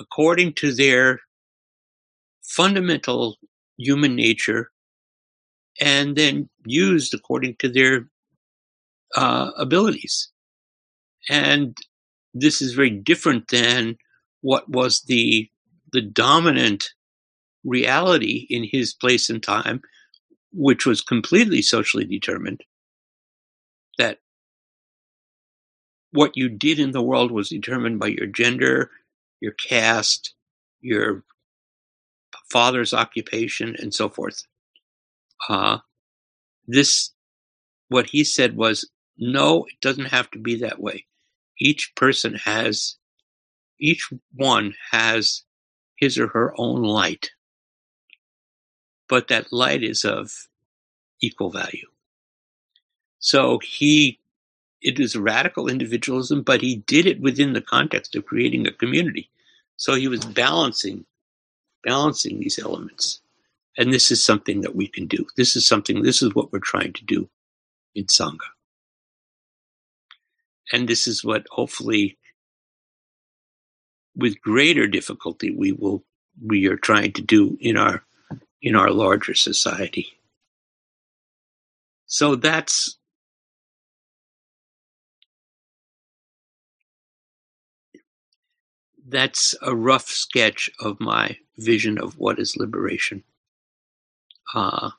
[0.00, 1.20] according to their
[2.42, 3.36] fundamental
[3.76, 4.70] human nature
[5.80, 8.08] and then used according to their
[9.16, 10.30] uh, abilities.
[11.28, 11.76] And
[12.34, 13.96] this is very different than
[14.40, 15.48] what was the
[15.92, 16.90] the dominant
[17.64, 19.82] reality in his place and time,
[20.52, 22.62] which was completely socially determined.
[23.98, 24.18] That
[26.10, 28.90] what you did in the world was determined by your gender,
[29.40, 30.34] your caste,
[30.80, 31.24] your
[32.50, 34.42] father's occupation, and so forth.
[35.48, 35.78] Uh,
[36.66, 37.12] this,
[37.88, 41.06] what he said was, no, it doesn't have to be that way.
[41.60, 42.96] Each person has,
[43.80, 45.42] each one has
[45.98, 47.30] his or her own light.
[49.08, 50.48] But that light is of
[51.20, 51.88] equal value.
[53.18, 54.20] So he,
[54.80, 59.28] it is radical individualism, but he did it within the context of creating a community.
[59.76, 61.04] So he was balancing,
[61.82, 63.20] balancing these elements.
[63.76, 65.26] And this is something that we can do.
[65.36, 67.28] This is something, this is what we're trying to do
[67.94, 68.38] in Sangha.
[70.72, 72.18] And this is what hopefully,
[74.18, 76.04] with greater difficulty, we will,
[76.44, 78.02] we are trying to do in our,
[78.60, 80.08] in our larger society.
[82.06, 82.98] So that's,
[89.06, 93.22] that's a rough sketch of my vision of what is liberation.
[94.54, 94.90] Uh,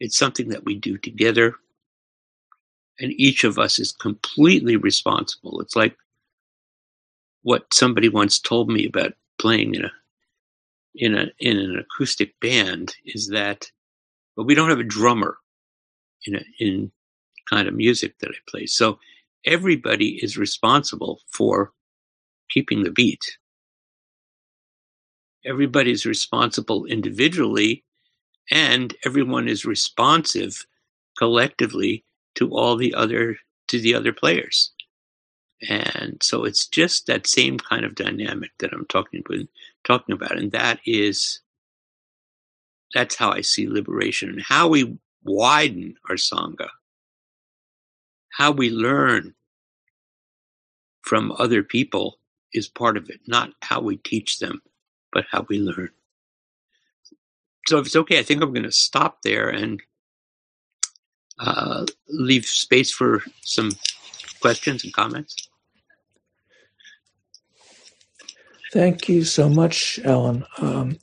[0.00, 1.54] it's something that we do together,
[2.98, 5.60] and each of us is completely responsible.
[5.60, 5.96] It's like
[7.42, 9.92] what somebody once told me about playing in a
[10.94, 13.70] in a in an acoustic band is that
[14.36, 15.38] but we don't have a drummer
[16.26, 16.90] in a, in
[17.48, 18.66] kind of music that I play.
[18.66, 18.98] So
[19.44, 21.72] everybody is responsible for
[22.50, 23.24] keeping the beat.
[25.44, 27.84] Everybody is responsible individually
[28.50, 30.66] and everyone is responsive
[31.16, 32.04] collectively
[32.36, 33.36] to all the other
[33.68, 34.72] to the other players
[35.68, 39.46] and so it's just that same kind of dynamic that i'm talking about
[39.84, 41.40] talking about and that is
[42.94, 46.68] that's how i see liberation and how we widen our sangha.
[48.30, 49.34] How we learn
[51.02, 52.18] from other people
[52.52, 54.62] is part of it not how we teach them
[55.12, 55.90] but how we learn.
[57.66, 59.82] So if it's okay, I think I'm going to stop there and
[61.38, 63.72] uh, leave space for some
[64.40, 65.48] questions and comments.
[68.72, 70.44] Thank you so much, Alan.
[70.58, 70.98] Um,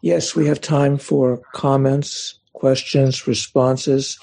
[0.00, 4.18] yes, we have time for comments, questions, responses.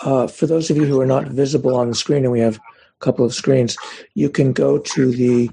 [0.00, 2.56] Uh, for those of you who are not visible on the screen, and we have
[2.56, 2.60] a
[2.98, 3.76] couple of screens,
[4.14, 5.50] you can go to the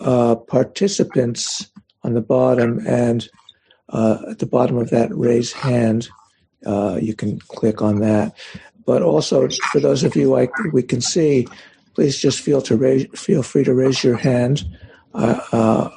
[0.00, 1.70] uh, participants
[2.02, 3.28] on the bottom, and
[3.90, 6.08] uh, at the bottom of that raise hand,
[6.66, 8.34] uh, you can click on that.
[8.86, 11.46] But also, for those of you like we can see,
[11.94, 14.64] please just feel to raise, feel free to raise your hand
[15.14, 15.90] uh, uh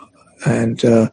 [0.45, 1.09] and uh,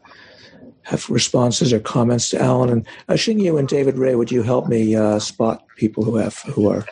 [0.83, 4.15] have responses or comments to Alan and uh, and David Ray.
[4.15, 6.85] Would you help me uh, spot people who have who are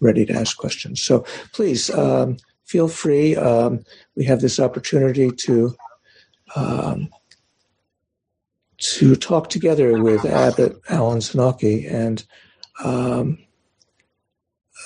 [0.00, 1.02] ready to ask questions?
[1.02, 3.36] So please um, feel free.
[3.36, 3.84] Um,
[4.16, 5.74] we have this opportunity to
[6.54, 7.08] um,
[8.78, 12.24] to talk together with Abbot Alan Senauke and
[12.84, 13.38] um,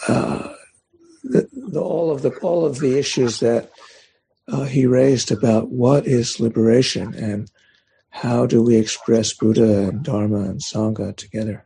[0.08, 0.41] uh,
[1.72, 3.70] the, all of the all of the issues that
[4.48, 7.50] uh, he raised about what is liberation and
[8.10, 11.64] how do we express Buddha and Dharma and Sangha together.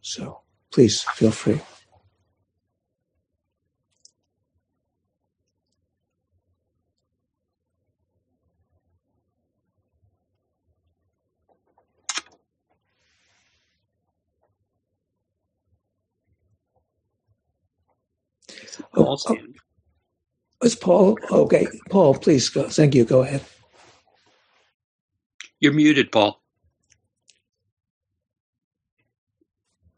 [0.00, 0.40] So
[0.72, 1.60] please feel free.
[19.16, 21.18] Paul oh, oh, it's Paul.
[21.30, 22.68] Okay, Paul, please go.
[22.68, 23.04] Thank you.
[23.04, 23.42] Go ahead.
[25.60, 26.40] You're muted, Paul.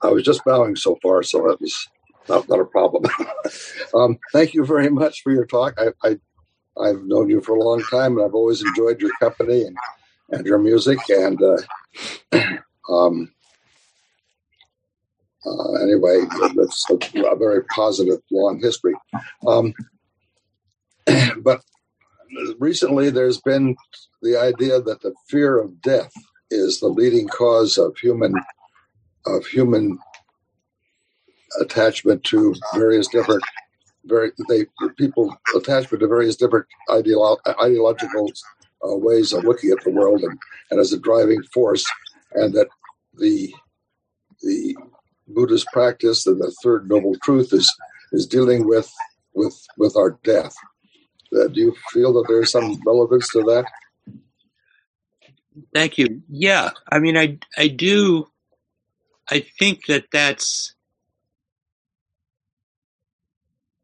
[0.02, 1.88] I was just bowing so far, so that was
[2.28, 3.04] not, not a problem.
[3.94, 5.74] um, thank you very much for your talk.
[5.78, 6.18] I, I,
[6.80, 9.76] I've known you for a long time, and I've always enjoyed your company and,
[10.30, 10.98] and your music.
[11.08, 12.38] And uh,
[12.92, 13.32] um,
[15.46, 16.22] uh, anyway,
[16.56, 16.94] that's a,
[17.30, 18.94] a, very positive, long history.
[19.46, 19.72] Um,
[21.42, 21.62] but
[22.58, 23.76] recently, there's been
[24.22, 26.12] the idea that the fear of death
[26.50, 28.34] is the leading cause of human
[29.26, 29.98] of human
[31.60, 33.42] attachment to various different
[34.04, 34.66] very they
[34.96, 38.30] people attachment to various different ideolo- ideological
[38.84, 40.38] uh, ways of looking at the world and,
[40.70, 41.84] and as a driving force
[42.34, 42.68] and that
[43.14, 43.52] the
[44.42, 44.76] the
[45.28, 47.72] Buddhist practice and the third noble truth is
[48.12, 48.90] is dealing with
[49.34, 50.54] with with our death.
[51.34, 53.64] Uh, do you feel that there's some relevance to that?
[55.74, 56.22] Thank you.
[56.28, 58.28] Yeah, I mean, I I do.
[59.30, 60.74] I think that that's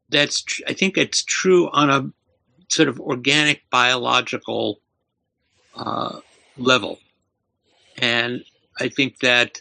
[0.09, 2.11] that's tr- I think it's true on a
[2.68, 4.80] sort of organic biological
[5.74, 6.20] uh,
[6.57, 6.99] level,
[7.99, 8.45] and
[8.78, 9.59] I think that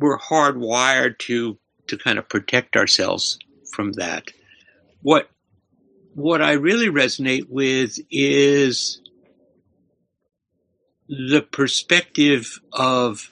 [0.00, 3.38] we're hardwired to to kind of protect ourselves
[3.72, 4.24] from that.
[5.02, 5.30] What
[6.14, 9.00] what I really resonate with is
[11.08, 13.30] the perspective of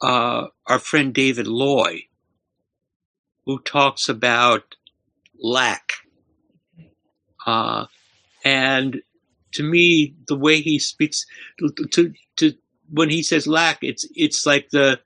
[0.00, 2.06] uh, our friend David Loy,
[3.46, 4.74] who talks about
[5.40, 5.92] lack.
[7.46, 7.86] Uh,
[8.44, 9.02] and
[9.52, 11.26] to me, the way he speaks
[11.58, 12.54] to, to
[12.90, 15.00] when he says lack, it's it's like the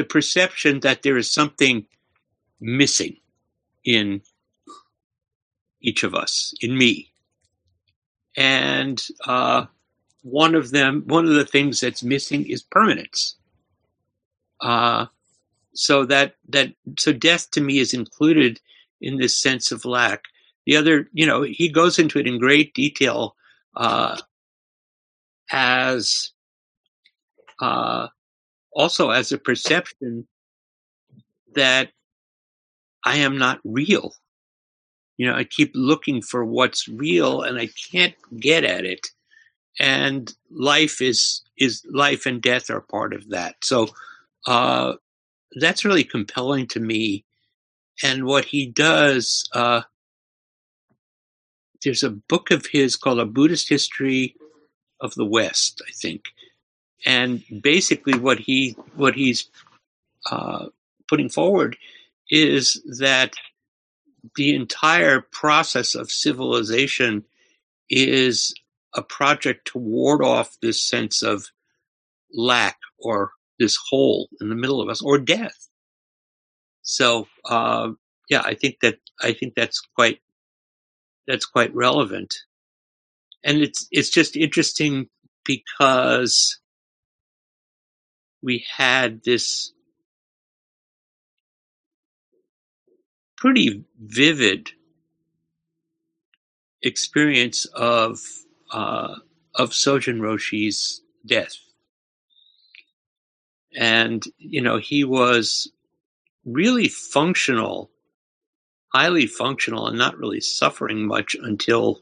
[0.00, 1.84] the perception that there is something
[2.58, 3.16] missing
[3.84, 4.22] in
[5.82, 7.12] each of us, in me.
[8.34, 9.66] And uh,
[10.22, 13.36] one of them, one of the things that's missing is permanence.
[14.58, 15.06] Uh,
[15.74, 18.58] so that that so death to me is included
[19.02, 20.24] in this sense of lack.
[20.64, 23.36] The other, you know, he goes into it in great detail
[23.76, 24.16] uh,
[25.50, 26.30] as
[27.60, 28.08] uh,
[28.72, 30.26] also as a perception
[31.54, 31.90] that
[33.04, 34.14] I am not real.
[35.16, 39.08] You know, I keep looking for what's real and I can't get at it.
[39.78, 43.56] And life is is life and death are part of that.
[43.62, 43.88] So
[44.46, 44.94] uh,
[45.56, 47.24] that's really compelling to me.
[48.02, 49.82] And what he does, uh,
[51.84, 54.34] there's a book of his called A Buddhist History
[55.00, 56.24] of the West, I think,
[57.06, 59.48] and basically what he what he's
[60.30, 60.66] uh,
[61.08, 61.76] putting forward
[62.30, 63.34] is that
[64.36, 67.24] the entire process of civilization
[67.88, 68.54] is
[68.94, 71.46] a project to ward off this sense of
[72.32, 75.68] lack or this hole in the middle of us or death.
[76.82, 77.90] So uh,
[78.28, 80.20] yeah, I think that I think that's quite
[81.26, 82.34] that's quite relevant,
[83.44, 85.08] and it's it's just interesting
[85.44, 86.59] because
[88.42, 89.72] we had this
[93.36, 94.70] pretty vivid
[96.82, 98.20] experience of
[98.72, 99.14] uh,
[99.54, 101.56] of Sojun Roshi's death,
[103.74, 105.70] and you know he was
[106.44, 107.90] really functional
[108.92, 112.00] highly functional and not really suffering much until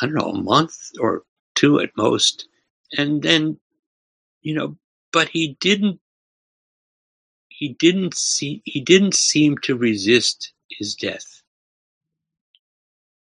[0.00, 1.22] I don't know a month or
[1.54, 2.48] two at most,
[2.96, 3.58] and then
[4.44, 4.76] you know,
[5.14, 6.00] but he didn't
[7.48, 11.42] he didn't see he didn't seem to resist his death.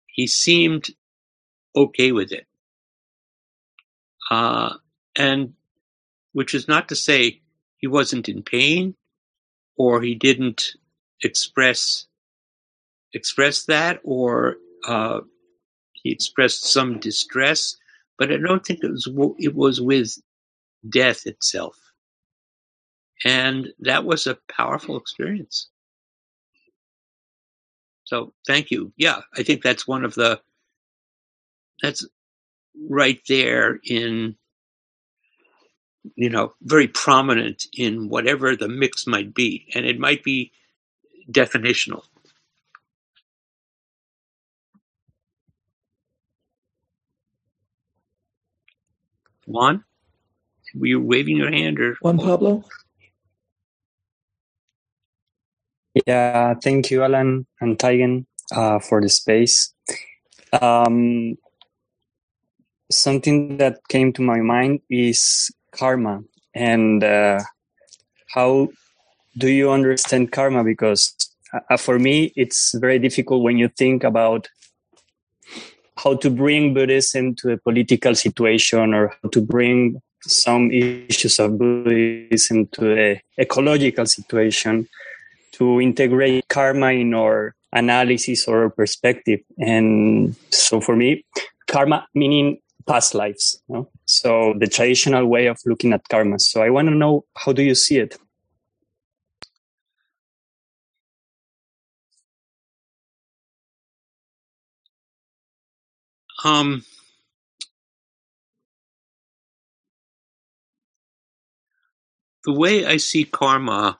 [0.07, 0.89] He seemed
[1.76, 2.47] okay with it.
[4.30, 4.74] Uh,
[5.14, 5.53] and
[6.32, 7.43] which is not to say
[7.76, 8.95] he wasn't in pain
[9.76, 10.70] or he didn't
[11.22, 12.07] express
[13.12, 14.57] express that or
[14.89, 15.20] uh,
[15.93, 17.76] he expressed some distress,
[18.18, 19.07] but I don't think it was
[19.39, 20.16] it was with
[20.89, 21.76] death itself.
[23.24, 25.68] And that was a powerful experience.
[28.05, 28.93] So thank you.
[28.97, 30.41] Yeah, I think that's one of the
[31.82, 32.07] that's
[32.91, 34.37] right there in
[36.16, 40.53] you know very prominent in whatever the mix might be and it might be
[41.30, 42.03] definitional
[49.47, 49.85] juan
[50.74, 52.64] were you waving your hand or Juan Pablo?
[56.06, 59.72] Yeah, thank you, Alan and Taigen, uh, for the space.
[60.60, 61.36] Um,
[62.90, 66.22] something that came to my mind is karma
[66.54, 67.40] and uh,
[68.28, 68.68] how
[69.36, 71.14] do you understand karma because
[71.70, 74.48] uh, for me it's very difficult when you think about
[75.96, 81.58] how to bring buddhism to a political situation or how to bring some issues of
[81.58, 84.88] buddhism to the ecological situation
[85.52, 91.24] to integrate karma in our analysis or perspective and so for me
[91.66, 93.62] karma meaning past lives.
[94.06, 96.38] So the traditional way of looking at karma.
[96.38, 98.16] So I want to know how do you see it?
[106.44, 106.84] Um,
[112.45, 113.99] the way I see karma,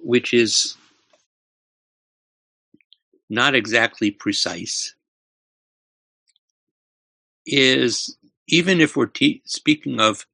[0.00, 0.76] which is
[3.28, 4.94] not exactly precise,
[7.46, 8.16] is
[8.48, 10.26] even if we're te- speaking of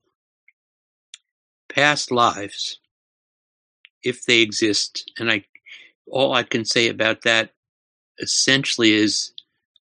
[1.68, 2.80] past lives,
[4.02, 5.44] if they exist, and I
[6.10, 7.50] all I can say about that
[8.18, 9.32] essentially is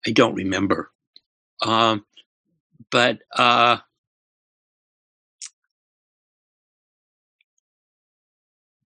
[0.06, 0.92] I don't remember.
[1.62, 2.06] Um,
[2.92, 3.78] but uh,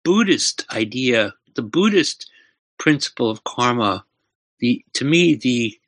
[0.05, 2.31] Buddhist idea, the Buddhist
[2.79, 4.05] principle of karma,
[4.61, 5.79] the to me the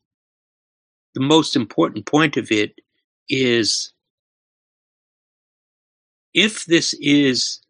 [1.14, 2.80] the most important point of it
[3.28, 3.92] is
[6.34, 7.60] if this is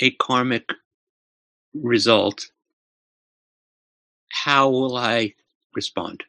[0.00, 0.70] a karmic
[1.74, 2.50] result,
[4.28, 5.34] how will I
[5.74, 6.24] respond?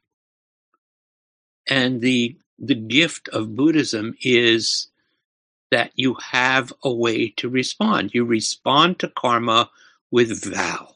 [1.69, 4.90] And the the gift of Buddhism is
[5.71, 8.11] that you have a way to respond.
[8.13, 9.69] You respond to karma
[10.11, 10.89] with vow.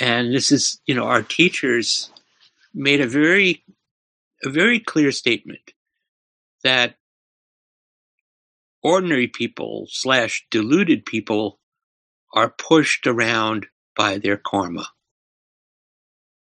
[0.00, 2.10] And this is, you know, our teachers
[2.74, 3.64] made a very
[4.44, 5.72] a very clear statement
[6.62, 6.96] that
[8.82, 11.58] ordinary people slash deluded people
[12.34, 14.86] are pushed around by their karma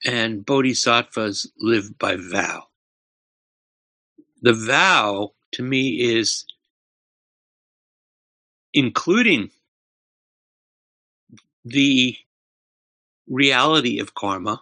[0.05, 2.63] and bodhisattvas live by vow
[4.41, 6.45] the vow to me is
[8.73, 9.49] including
[11.65, 12.15] the
[13.27, 14.61] reality of karma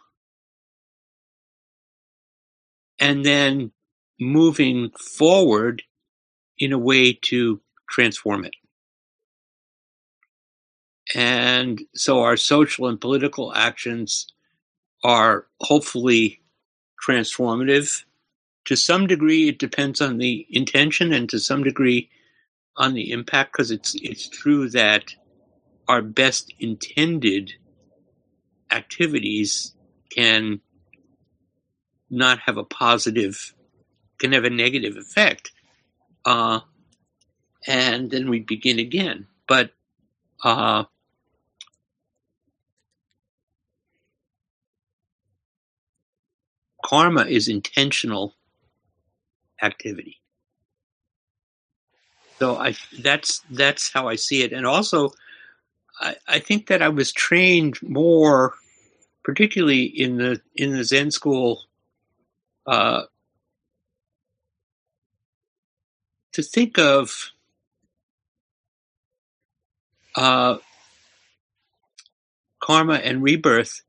[2.99, 3.71] and then
[4.19, 5.83] moving forward
[6.57, 8.55] in a way to transform it.
[11.15, 14.27] And so our social and political actions
[15.03, 16.41] are hopefully
[17.05, 18.03] transformative.
[18.67, 22.09] To some degree, it depends on the intention, and to some degree,
[22.77, 23.53] on the impact.
[23.53, 25.15] Because it's it's true that
[25.87, 27.53] our best intended
[28.71, 29.73] activities
[30.11, 30.61] can
[32.09, 33.53] not have a positive,
[34.19, 35.51] can have a negative effect.
[36.25, 36.59] Uh,
[37.67, 39.27] and then we begin again.
[39.47, 39.71] But
[40.43, 40.85] uh,
[46.83, 48.36] karma is intentional
[49.61, 50.19] activity.
[52.39, 55.11] So I that's that's how I see it, and also
[55.99, 58.53] I, I think that I was trained more,
[59.23, 61.63] particularly in the in the Zen school
[62.67, 63.03] uh,
[66.33, 67.31] to think of
[70.15, 70.57] uh,
[72.59, 73.81] karma and rebirth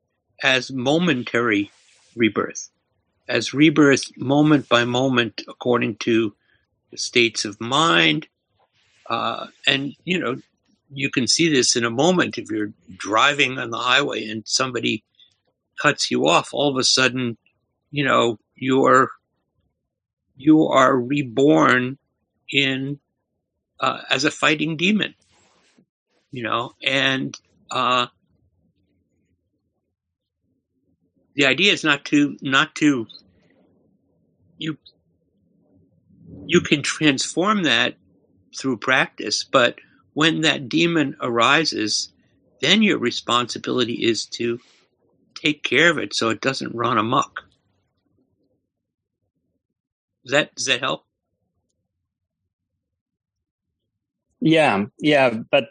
[0.43, 1.71] as momentary
[2.17, 2.71] rebirth,
[3.29, 6.35] as rebirth moment by moment according to
[6.97, 8.27] states of mind.
[9.09, 10.37] Uh, and, you know,
[10.91, 15.05] you can see this in a moment if you're driving on the highway and somebody
[15.81, 17.37] cuts you off, all of a sudden,
[17.91, 19.11] you know, you're
[20.37, 21.99] you are reborn
[22.53, 22.99] in
[23.81, 25.15] uh, as a fighting demon,
[26.31, 27.39] you know, and
[27.71, 28.07] uh,
[31.39, 33.07] the idea is not to not to
[34.59, 34.77] you
[36.47, 37.95] you can transform that
[38.59, 39.79] through practice, but
[40.15, 42.11] when that demon arises,
[42.61, 44.59] then your responsibility is to
[45.37, 47.43] take care of it so it doesn't run amok.
[50.25, 51.05] Does that does that help?
[54.41, 55.69] Yeah, yeah, but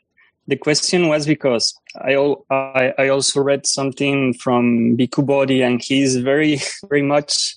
[0.47, 2.15] the question was because I,
[2.49, 7.55] I, I also read something from Bhikkhu Bodhi, and he's very very much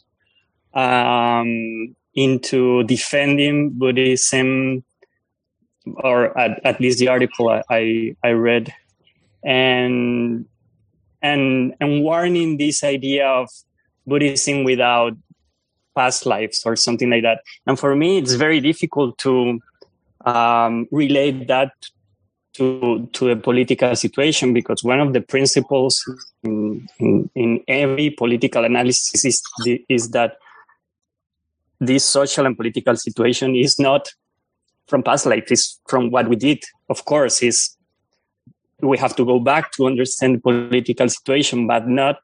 [0.75, 4.83] um, into defending Buddhism,
[5.87, 8.75] or at, at least the article I, I read,
[9.45, 10.47] and
[11.23, 13.49] and and warning this idea of
[14.07, 15.17] Buddhism without
[15.95, 17.43] past lives or something like that.
[17.67, 19.61] And for me, it's very difficult to
[20.25, 21.73] um, relate that
[22.61, 26.05] to to a political situation because one of the principles
[26.45, 29.43] in, in, in every political analysis is
[29.89, 30.37] is that
[31.81, 34.13] this social and political situation is not
[34.89, 36.63] from past life; it's from what we did.
[36.91, 37.75] Of course, is
[38.83, 42.19] we have to go back to understand the political situation, but not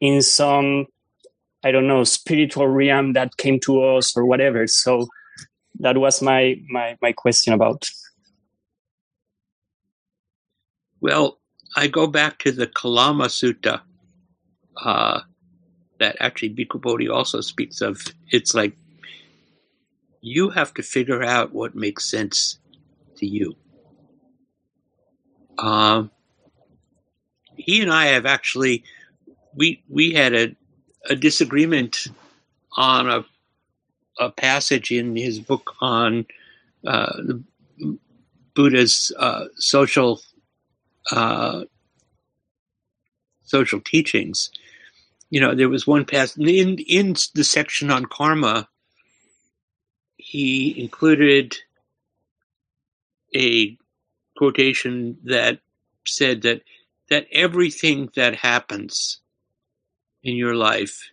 [0.00, 0.86] in some
[1.62, 4.66] I don't know spiritual realm that came to us or whatever.
[4.66, 5.08] So
[5.80, 7.90] that was my my my question about.
[11.02, 11.40] Well,
[11.74, 13.80] I go back to the Kalama Sutta
[14.76, 15.20] uh,
[15.98, 18.00] that actually Bhikkhu Bodhi also speaks of.
[18.30, 18.76] It's like
[20.20, 22.60] you have to figure out what makes sense
[23.16, 23.56] to you.
[25.58, 26.12] Um,
[27.56, 28.84] he and I have actually
[29.56, 30.56] we we had a
[31.10, 32.06] a disagreement
[32.76, 33.24] on a
[34.20, 36.26] a passage in his book on
[36.86, 37.22] uh,
[38.54, 40.20] Buddha's uh, social
[41.10, 41.64] uh,
[43.44, 44.50] social teachings.
[45.30, 48.68] You know, there was one passage in in the section on karma.
[50.16, 51.56] He included
[53.34, 53.76] a
[54.36, 55.60] quotation that
[56.06, 56.62] said that
[57.10, 59.20] that everything that happens
[60.22, 61.10] in your life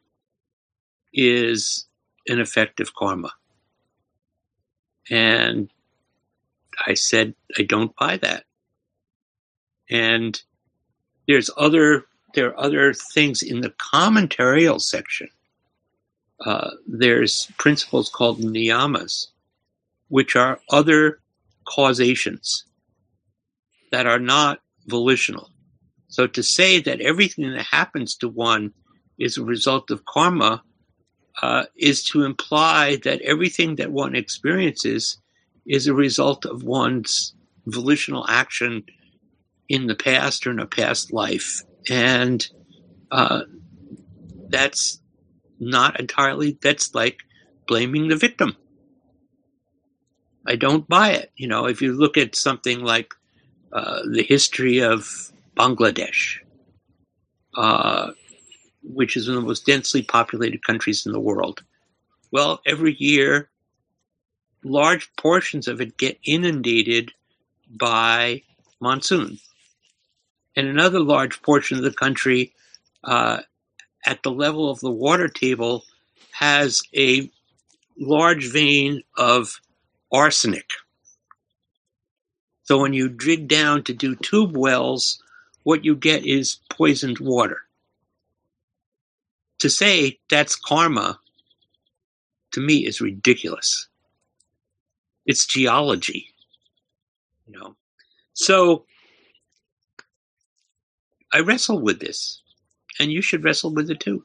[1.13, 1.87] is
[2.27, 3.31] an effective karma.
[5.09, 5.69] And
[6.85, 8.45] I said, I don't buy that.
[9.89, 10.41] And
[11.27, 15.29] there's other there are other things in the commentarial section.
[16.45, 19.27] Uh, there's principles called niyamas,
[20.09, 21.19] which are other
[21.65, 22.65] causations
[23.91, 25.49] that are not volitional.
[26.07, 28.73] So to say that everything that happens to one
[29.17, 30.63] is a result of karma
[31.41, 35.17] uh, is to imply that everything that one experiences
[35.65, 37.33] is a result of one's
[37.65, 38.83] volitional action
[39.70, 41.61] in the past or in a past life.
[41.89, 42.47] And
[43.11, 43.43] uh,
[44.49, 44.99] that's
[45.59, 47.20] not entirely, that's like
[47.67, 48.57] blaming the victim.
[50.47, 51.32] I don't buy it.
[51.36, 53.13] You know, if you look at something like
[53.72, 55.07] uh, the history of
[55.55, 56.39] Bangladesh,
[57.55, 58.11] uh,
[58.82, 61.63] which is one of the most densely populated countries in the world.
[62.32, 63.49] Well, every year,
[64.63, 67.11] large portions of it get inundated
[67.70, 68.41] by
[68.80, 69.39] monsoon.
[70.56, 72.54] And another large portion of the country,
[73.04, 73.41] uh,
[74.06, 75.84] at the level of the water table,
[76.32, 77.30] has a
[77.97, 79.60] large vein of
[80.12, 80.70] arsenic.
[82.64, 85.22] So when you dig down to do tube wells,
[85.64, 87.64] what you get is poisoned water
[89.60, 91.20] to say that's karma
[92.52, 93.88] to me is ridiculous.
[95.26, 96.34] It's geology,
[97.45, 97.76] you know.
[98.34, 98.86] So
[101.34, 102.41] I wrestle with this,
[102.99, 104.23] and you should wrestle with it too.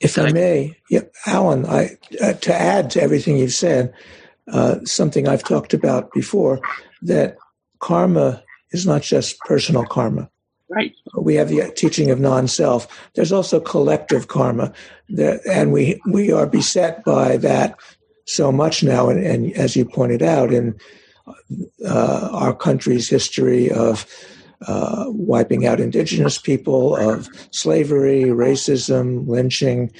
[0.00, 3.94] If I, I may, yeah, Alan, I, uh, to add to everything you've said,
[4.52, 6.60] uh, something I've talked about before,
[7.02, 7.36] that
[7.78, 10.28] karma is not just personal karma.
[10.68, 10.92] Right.
[11.16, 13.08] We have the teaching of non-self.
[13.14, 14.72] There's also collective karma,
[15.10, 17.78] that, and we we are beset by that
[18.26, 19.08] so much now.
[19.08, 20.76] And, and as you pointed out, in
[21.84, 24.06] uh, our country's history of
[24.66, 29.92] uh, wiping out indigenous people, of slavery, racism, lynching,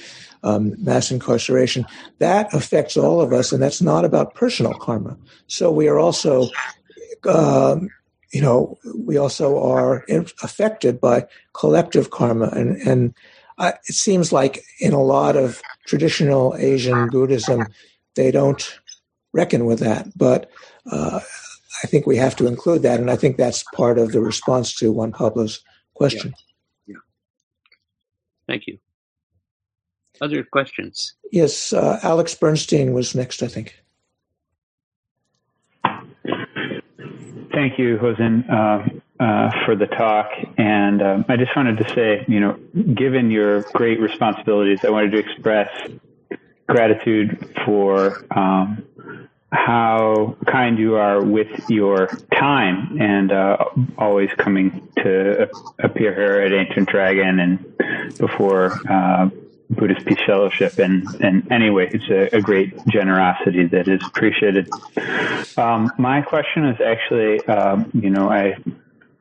[0.43, 1.85] um, mass incarceration.
[2.19, 5.17] That affects all of us, and that's not about personal karma.
[5.47, 6.49] So we are also,
[7.27, 7.89] um,
[8.31, 10.05] you know, we also are
[10.41, 13.13] affected by collective karma, and and
[13.57, 17.67] uh, it seems like in a lot of traditional Asian Buddhism,
[18.15, 18.79] they don't
[19.33, 20.49] reckon with that, but.
[20.91, 21.19] Uh,
[21.83, 24.73] I think we have to include that, and I think that's part of the response
[24.75, 25.61] to Juan Pablo's
[25.93, 26.33] question.
[26.87, 26.95] Yeah.
[26.95, 27.01] yeah.
[28.47, 28.79] Thank you.
[30.21, 31.13] Other questions?
[31.31, 33.79] Yes, uh, Alex Bernstein was next, I think.
[37.53, 40.29] Thank you, Hozan, uh, uh, for the talk.
[40.57, 42.59] And um, I just wanted to say, you know,
[42.93, 45.69] given your great responsibilities, I wanted to express
[46.67, 48.83] gratitude for um,
[49.51, 53.57] how kind you are with your time and uh,
[53.97, 59.29] always coming to appear here at Ancient Dragon and before uh,
[59.69, 60.79] Buddhist Peace Fellowship.
[60.79, 64.69] And, and anyway, it's a, a great generosity that is appreciated.
[65.57, 68.55] Um, my question is actually, um, you know, I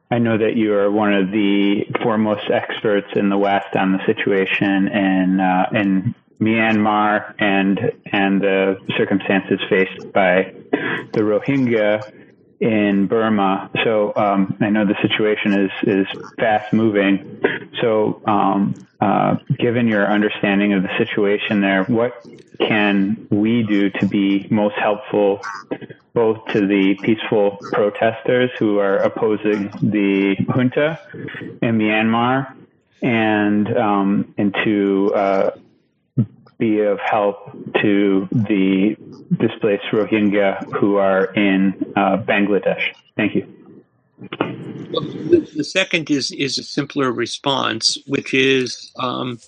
[0.08, 4.06] I know that you are one of the foremost experts in the West on the
[4.06, 10.54] situation in uh, in Myanmar and and the circumstances faced by
[11.12, 12.12] the Rohingya
[12.60, 13.70] in Burma.
[13.84, 16.06] So um, I know the situation is is
[16.38, 17.42] fast moving.
[17.80, 22.26] So um, uh, given your understanding of the situation there, what
[22.58, 25.40] can we do to be most helpful
[26.14, 30.98] both to the peaceful protesters who are opposing the junta
[31.60, 32.54] in Myanmar
[33.02, 35.50] and um, and to uh,
[36.58, 37.52] be of help
[37.82, 38.96] to the
[39.38, 42.94] displaced Rohingya who are in uh, Bangladesh?
[43.16, 43.52] Thank you.
[44.18, 49.38] The, the, second is is a simpler response, which is um,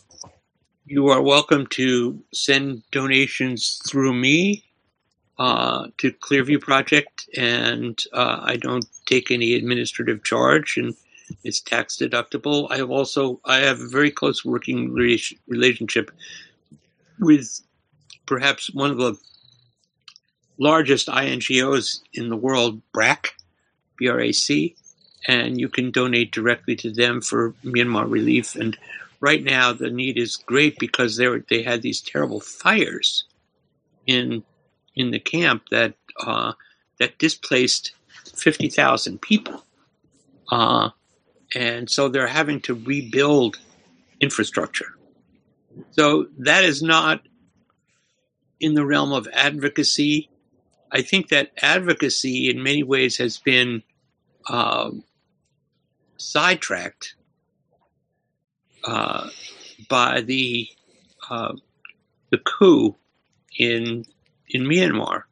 [0.84, 4.64] you are welcome to send donations through me
[5.38, 10.94] uh, to Clearview Project, and uh, I don't take any administrative charge, and
[11.44, 12.66] it's tax deductible.
[12.70, 16.10] I have also I have a very close working relationship
[17.18, 17.60] with
[18.26, 19.18] perhaps one of the
[20.58, 23.34] largest INGOs in the world, BRAC,
[23.98, 24.76] B-R-A-C,
[25.26, 28.54] and you can donate directly to them for Myanmar relief.
[28.54, 28.78] And
[29.20, 33.24] right now, the need is great because they were, they had these terrible fires
[34.06, 34.42] in
[34.94, 36.52] in the camp that uh,
[36.98, 37.92] that displaced
[38.34, 39.64] fifty thousand people,
[40.50, 40.90] uh,
[41.54, 43.58] and so they're having to rebuild
[44.20, 44.97] infrastructure.
[45.90, 47.22] So that is not
[48.60, 50.30] in the realm of advocacy.
[50.90, 53.82] I think that advocacy, in many ways, has been
[54.48, 54.90] uh,
[56.16, 57.14] sidetracked
[58.84, 59.28] uh,
[59.88, 60.68] by the
[61.30, 61.54] uh,
[62.30, 62.96] the coup
[63.58, 64.04] in
[64.48, 65.24] in Myanmar.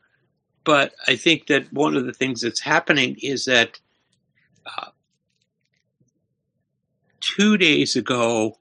[0.64, 3.78] But I think that one of the things that's happening is that
[4.66, 4.90] uh,
[7.20, 8.58] two days ago,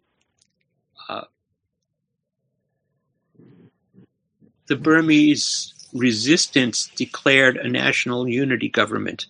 [4.68, 9.28] the Burmese resistance declared a national unity government,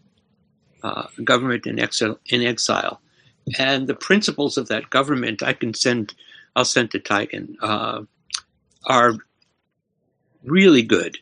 [0.83, 3.01] uh, government in exile, in exile,
[3.59, 6.13] and the principles of that government I can send.
[6.55, 7.55] I'll send to Taigen.
[7.61, 8.03] Uh,
[8.85, 9.15] are
[10.43, 11.17] really good,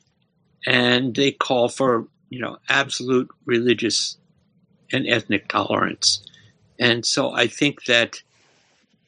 [0.65, 4.17] and they call for you know absolute religious
[4.91, 6.23] and ethnic tolerance.
[6.79, 8.21] And so I think that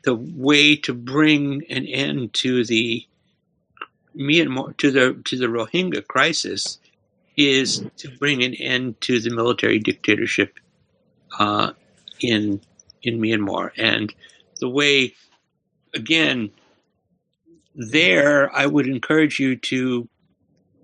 [0.04, 3.06] the way to bring an end to the
[4.18, 6.80] Myanmar to the to the Rohingya crisis
[7.38, 10.60] is to bring an end to the military dictatorship
[11.38, 11.72] uh,
[12.22, 12.62] in
[13.04, 14.14] in Myanmar, and
[14.60, 15.14] the way
[15.94, 16.52] again
[17.76, 20.08] there, I would encourage you to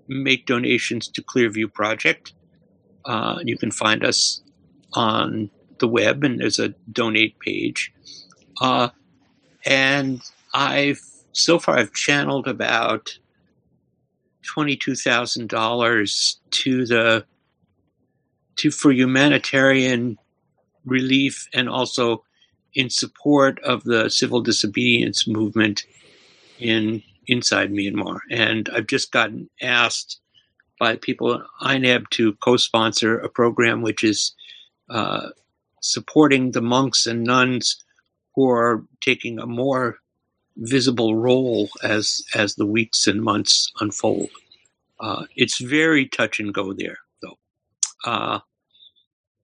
[0.08, 2.34] make donations to Clearview Project.
[3.04, 4.42] Uh, you can find us
[4.92, 7.92] on the web, and there's a donate page.
[8.60, 8.90] Uh,
[9.64, 10.20] and
[10.52, 11.00] I've
[11.32, 13.18] so far I've channeled about
[14.42, 17.24] $22,000 to the
[18.56, 20.18] to for humanitarian
[20.84, 22.22] relief and also
[22.74, 25.84] in support of the civil disobedience movement
[26.58, 28.20] in inside Myanmar.
[28.30, 30.20] And I've just gotten asked
[30.78, 34.34] by people at INEB to co-sponsor a program which is
[34.90, 35.28] uh,
[35.80, 37.82] supporting the monks and nuns
[38.34, 39.98] who are taking a more
[40.56, 44.30] visible role as as the weeks and months unfold.
[45.00, 47.38] Uh, it's very touch and go there, though.
[48.04, 48.40] uh,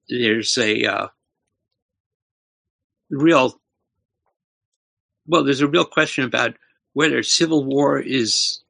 [0.09, 1.09] there's a uh,
[3.11, 3.61] real
[5.27, 6.55] well, there's a real question about
[6.95, 8.61] whether civil war is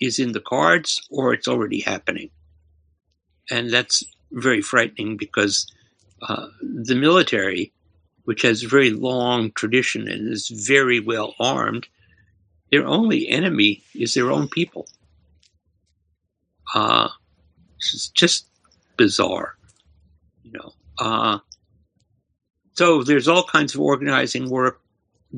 [0.00, 2.30] is in the cards or it's already happening,
[3.50, 5.66] and that's very frightening because
[6.22, 7.72] uh, the military,
[8.26, 11.86] which has a very long tradition and is very well armed,
[12.70, 14.86] their only enemy is their own people.
[16.74, 17.08] Uh,
[17.76, 18.46] it's just
[18.96, 19.56] bizarre,
[20.42, 20.72] you know.
[20.98, 21.38] Uh,
[22.72, 24.80] so there's all kinds of organizing work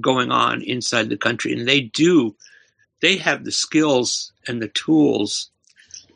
[0.01, 2.35] going on inside the country, and they do.
[3.03, 5.51] They have the skills and the tools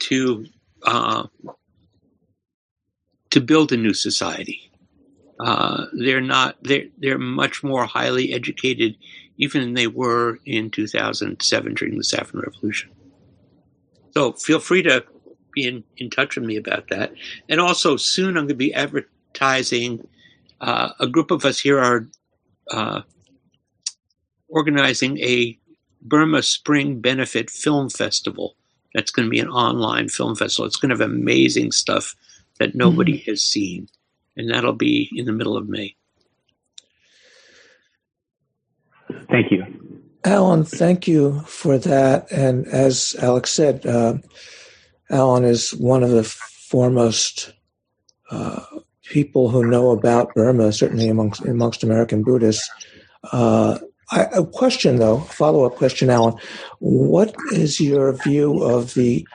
[0.00, 0.46] to
[0.84, 1.26] uh,
[3.30, 4.71] to build a new society.
[5.44, 6.56] Uh, they're not.
[6.62, 8.96] They're they're much more highly educated,
[9.38, 12.90] even than they were in 2007 during the Saffron Revolution.
[14.12, 15.04] So feel free to
[15.52, 17.12] be in, in touch with me about that.
[17.48, 20.06] And also soon I'm going to be advertising.
[20.60, 22.06] Uh, a group of us here are
[22.70, 23.02] uh,
[24.48, 25.58] organizing a
[26.00, 28.54] Burma Spring Benefit Film Festival.
[28.94, 30.66] That's going to be an online film festival.
[30.66, 32.14] It's going to have amazing stuff
[32.58, 33.30] that nobody mm-hmm.
[33.30, 33.88] has seen,
[34.36, 35.96] and that'll be in the middle of May.
[39.30, 39.64] Thank you.
[40.24, 42.30] Alan, thank you for that.
[42.30, 44.18] And as Alex said, uh,
[45.10, 47.52] Alan is one of the foremost
[48.30, 48.64] uh,
[49.04, 52.70] people who know about Burma, certainly amongst, amongst American Buddhists.
[53.32, 53.78] Uh,
[54.10, 56.34] I, a question, though, follow up question, Alan.
[56.78, 59.26] What is your view of the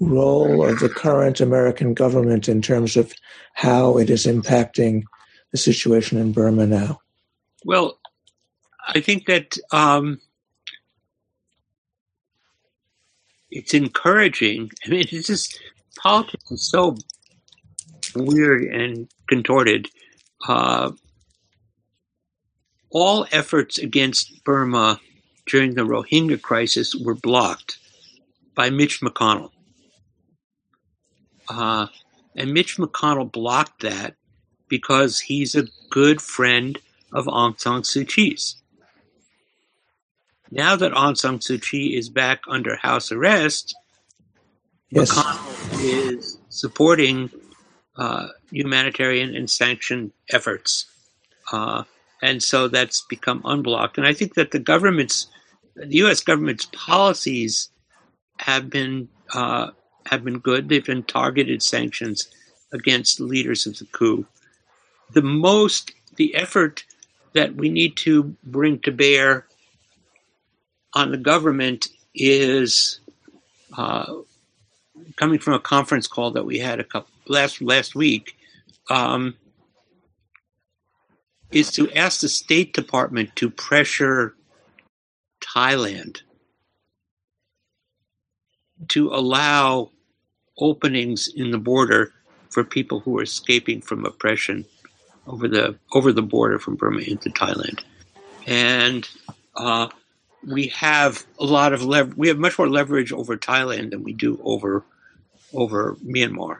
[0.00, 3.12] role of the current American government in terms of
[3.54, 5.02] how it is impacting
[5.52, 7.00] the situation in Burma now?
[7.64, 7.98] Well,
[8.88, 10.20] I think that um,
[13.50, 14.70] it's encouraging.
[14.84, 15.60] I mean, it's just
[15.96, 16.96] politics is so
[18.14, 19.88] weird and contorted.
[20.48, 20.92] Uh,
[22.90, 24.98] all efforts against Burma
[25.46, 27.78] during the Rohingya crisis were blocked
[28.54, 29.50] by Mitch McConnell.
[31.50, 31.88] Uh,
[32.36, 34.14] and Mitch McConnell blocked that
[34.68, 36.78] because he's a good friend
[37.12, 38.56] of Aung San Suu Kyi's.
[40.50, 43.74] Now that Aung San Suu Kyi is back under house arrest,
[44.90, 45.12] yes.
[45.12, 47.30] McConnell is supporting
[47.96, 50.86] uh, humanitarian and sanctioned efforts.
[51.52, 51.82] Uh,
[52.22, 53.98] and so that's become unblocked.
[53.98, 55.26] And I think that the government's,
[55.74, 56.20] the U.S.
[56.20, 57.70] government's policies
[58.38, 59.70] have been uh,
[60.10, 60.68] have been good.
[60.68, 62.28] They've been targeted sanctions
[62.72, 64.26] against leaders of the coup.
[65.12, 66.84] The most, the effort
[67.32, 69.46] that we need to bring to bear
[70.94, 72.98] on the government is
[73.78, 74.12] uh,
[75.14, 78.36] coming from a conference call that we had a couple last last week.
[78.88, 79.36] Um,
[81.52, 84.34] is to ask the State Department to pressure
[85.40, 86.22] Thailand
[88.88, 89.90] to allow
[90.60, 92.12] openings in the border
[92.50, 94.64] for people who are escaping from oppression
[95.26, 97.80] over the over the border from Burma into Thailand,
[98.46, 99.08] and
[99.56, 99.88] uh,
[100.46, 104.12] we have a lot of lev- we have much more leverage over Thailand than we
[104.12, 104.84] do over
[105.54, 106.58] over Myanmar.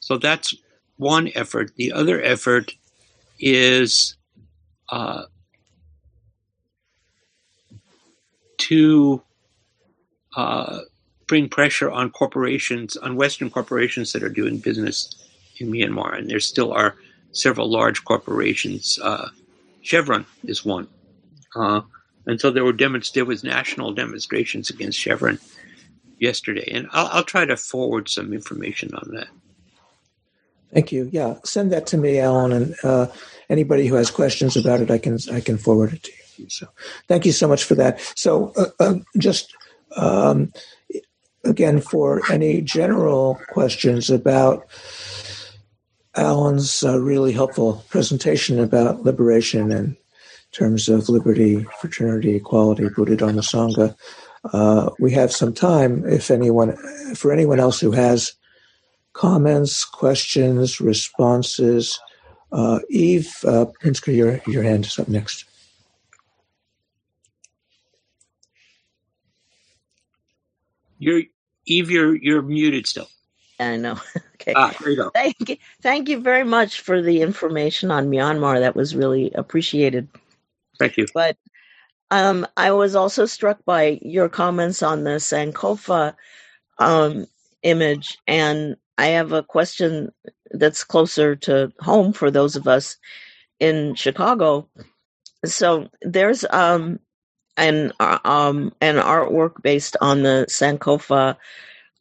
[0.00, 0.54] So that's
[0.96, 1.72] one effort.
[1.76, 2.74] The other effort
[3.38, 4.16] is
[4.88, 5.24] uh,
[8.58, 9.22] to
[10.36, 10.80] uh,
[11.28, 15.14] bring pressure on corporations, on Western corporations that are doing business
[15.58, 16.18] in Myanmar.
[16.18, 16.96] And there still are
[17.32, 18.98] several large corporations.
[19.00, 19.28] Uh,
[19.82, 20.88] Chevron is one.
[21.54, 21.82] Uh,
[22.26, 25.38] and so there were demonst- there was national demonstrations against Chevron
[26.18, 26.68] yesterday.
[26.72, 29.28] And I'll, I'll try to forward some information on that.
[30.72, 31.08] Thank you.
[31.12, 33.06] Yeah, send that to me, Alan, and uh,
[33.48, 36.50] anybody who has questions about it, I can I can forward it to you.
[36.50, 36.66] So,
[37.08, 38.00] thank you so much for that.
[38.16, 39.56] So, uh, uh, just
[39.96, 40.52] um,
[41.48, 44.66] again, for any general questions about
[46.14, 49.96] Alan's uh, really helpful presentation about liberation in
[50.52, 53.96] terms of liberty, fraternity, equality, Buddha Dharma Sangha,
[54.52, 56.04] uh, we have some time.
[56.06, 56.76] If anyone,
[57.14, 58.34] for anyone else who has
[59.12, 61.98] comments, questions, responses.
[62.50, 65.44] Uh, Eve uh, Pinsker, your, your hand is up next.
[70.98, 71.22] You're
[71.70, 71.90] Eve.
[71.90, 73.08] You're you're muted still.
[73.60, 73.98] I know.
[74.34, 74.52] okay.
[74.56, 75.10] Ah, there you go.
[75.10, 75.56] Thank you.
[75.82, 78.60] Thank you very much for the information on Myanmar.
[78.60, 80.08] That was really appreciated.
[80.78, 81.06] Thank you.
[81.12, 81.36] But
[82.10, 86.14] um, I was also struck by your comments on the Sankofa
[86.78, 87.26] um,
[87.62, 90.12] image, and I have a question
[90.50, 92.96] that's closer to home for those of us
[93.60, 94.68] in Chicago.
[95.44, 97.00] So there's um
[97.58, 101.36] an uh, um an artwork based on the Sankofa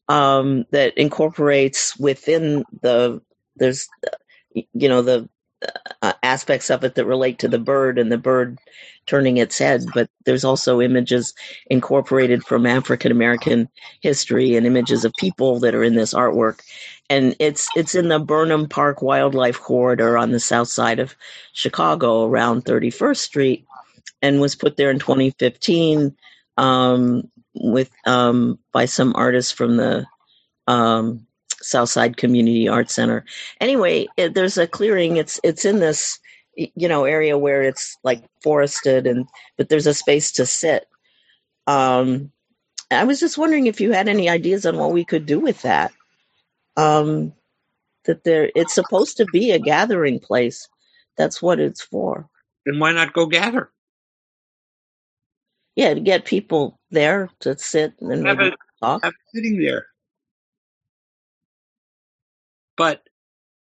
[0.10, 3.22] um that incorporates within the
[3.58, 3.88] there's
[4.54, 5.30] you know the
[6.02, 8.60] uh, aspects of it that relate to the bird and the bird
[9.08, 11.34] turning its head, but there's also images
[11.70, 13.70] incorporated from African American
[14.02, 16.60] history and images of people that are in this artwork.
[17.10, 21.16] And it's it's in the Burnham Park Wildlife Corridor on the south side of
[21.54, 23.67] Chicago, around 31st Street,
[24.22, 26.16] and was put there in 2015
[26.58, 30.06] um, with um, by some artists from the
[30.68, 31.28] um,
[31.62, 33.26] Southside Community Arts Center.
[33.60, 35.18] Anyway, it, there's a clearing.
[35.18, 36.20] It's it's in this
[36.56, 39.28] you know area where it's like forested and
[39.58, 40.88] but there's a space to sit.
[41.68, 42.32] Um
[42.90, 45.62] i was just wondering if you had any ideas on what we could do with
[45.64, 45.92] that.
[46.78, 47.34] Um
[48.06, 50.68] that there it's supposed to be a gathering place.
[51.18, 52.30] That's what it's for.
[52.66, 53.72] Then why not go gather
[55.78, 59.58] yeah to get people there to sit and have maybe it, talk have it sitting
[59.58, 59.88] there
[62.76, 63.04] but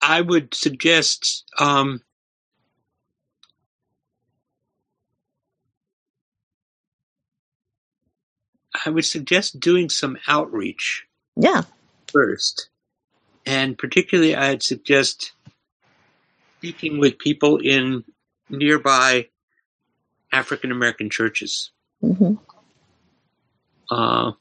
[0.01, 2.01] i would suggest um
[8.85, 11.63] I would suggest doing some outreach yeah
[12.11, 12.69] first.
[13.45, 15.31] And particularly, I'd suggest
[16.57, 18.03] speaking with people in
[18.49, 19.29] nearby
[20.31, 21.71] African American churches.
[22.01, 22.35] Hmm
[23.89, 24.31] Uh,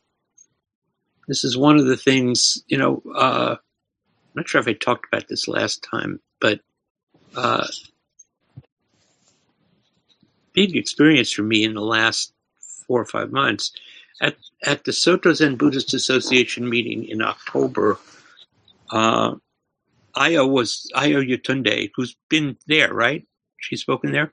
[1.29, 5.07] this is one of the things, you know, uh, I'm not sure if I talked
[5.13, 6.61] about this last time, but
[7.37, 7.67] uh,
[10.53, 12.33] big experience for me in the last
[12.87, 13.73] four or five months
[14.21, 17.99] at at the Soto Zen Buddhist Association meeting in October,
[18.91, 19.35] uh,
[20.17, 23.27] Ayo was Ayo Yetunde, who's been there, right?
[23.59, 24.33] She's spoken there.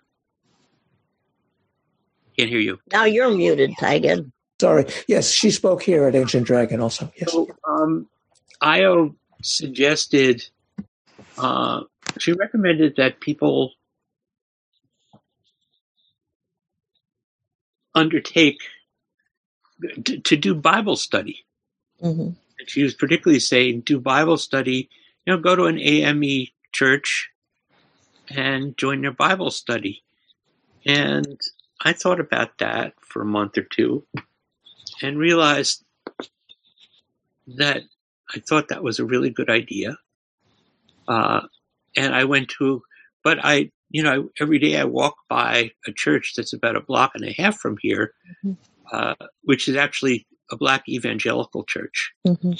[2.37, 2.79] Can't hear you.
[2.91, 4.31] now you're muted Taigen.
[4.59, 4.85] Sorry.
[5.07, 7.11] Yes, she spoke here at Ancient Dragon also.
[7.17, 7.31] Yes.
[7.31, 8.07] So, um,
[8.61, 10.45] Ayo suggested,
[11.37, 11.81] uh,
[12.17, 13.71] she recommended that people
[17.93, 18.61] undertake
[20.05, 21.45] to, to do Bible study.
[21.99, 22.29] hmm
[22.59, 24.89] And she was particularly saying, do Bible study,
[25.25, 27.29] you know, go to an AME church
[28.29, 30.03] and join their Bible study.
[30.85, 31.39] And
[31.83, 34.05] I thought about that for a month or two
[35.01, 35.83] and realized
[37.57, 37.81] that
[38.33, 39.97] I thought that was a really good idea.
[41.07, 41.41] Uh,
[41.97, 42.81] and I went to,
[43.23, 47.11] but I, you know, every day I walk by a church that's about a block
[47.15, 48.57] and a half from here, Mhm.
[48.91, 52.13] uh, which is actually a black evangelical church.
[52.25, 52.53] hmm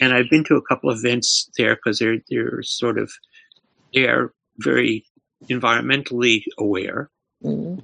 [0.00, 3.12] And I've been to a couple of events there because they're they're sort of
[3.92, 5.04] they're very
[5.48, 7.10] environmentally aware.
[7.42, 7.78] hmm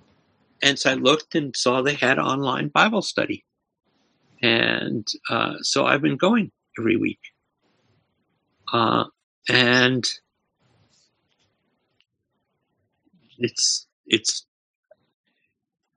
[0.62, 3.45] And so I looked and saw they had online Bible study.
[4.43, 7.20] And uh, so I've been going every week.
[8.73, 9.05] Uh,
[9.49, 10.07] and
[13.39, 14.47] it's it's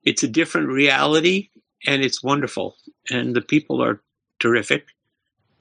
[0.02, 1.50] it's a different reality
[1.86, 2.76] and it's wonderful
[3.10, 4.02] and the people are
[4.40, 4.86] terrific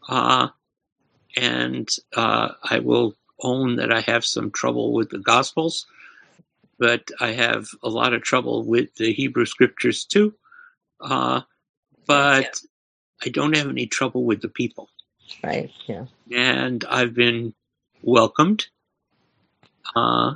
[0.10, 0.48] uh,
[1.36, 5.86] and uh, i will own that i have some trouble with the gospels
[6.80, 10.34] but i have a lot of trouble with the hebrew scriptures too
[11.02, 11.42] uh,
[12.08, 12.60] but
[13.26, 14.90] i don't have any trouble with the people
[15.44, 15.72] Right.
[15.88, 16.06] Yeah.
[16.32, 17.54] and I've been
[18.02, 18.68] welcomed.
[19.96, 20.34] Uh,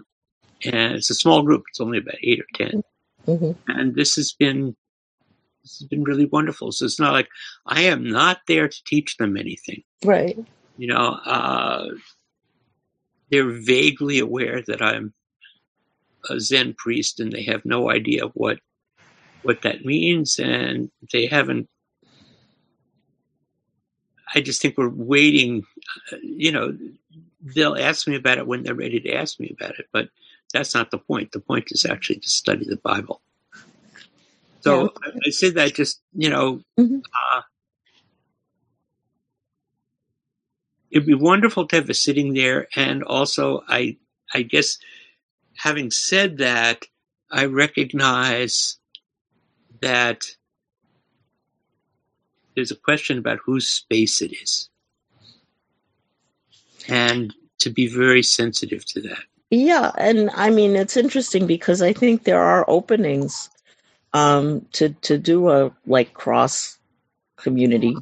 [0.65, 2.83] and it's a small group; it's only about eight or ten.
[3.25, 4.75] hmm And this has been
[5.63, 6.71] this has been really wonderful.
[6.71, 7.29] So it's not like
[7.65, 9.83] I am not there to teach them anything.
[10.03, 10.37] Right.
[10.77, 11.87] You know, uh,
[13.29, 15.13] they're vaguely aware that I'm
[16.29, 18.59] a Zen priest, and they have no idea what
[19.43, 21.67] what that means, and they haven't.
[24.35, 25.65] I just think we're waiting.
[26.13, 26.77] uh, You know,
[27.41, 30.09] they'll ask me about it when they're ready to ask me about it, but
[30.53, 31.31] that's not the point.
[31.33, 33.21] The point is actually to study the Bible.
[34.61, 37.03] So I, I say that just you know, Mhm.
[37.35, 37.41] uh,
[40.91, 43.97] it'd be wonderful to have a sitting there, and also I
[44.33, 44.77] I guess
[45.57, 46.85] having said that,
[47.31, 48.77] I recognize
[49.81, 50.23] that
[52.55, 54.69] there's a question about whose space it is,
[56.87, 59.23] and to be very sensitive to that.
[59.49, 63.49] Yeah, and I mean it's interesting because I think there are openings
[64.13, 66.77] um, to to do a like cross
[67.37, 67.95] community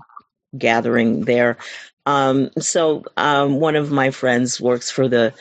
[0.58, 1.58] gathering there.
[2.06, 5.34] Um, so um, one of my friends works for the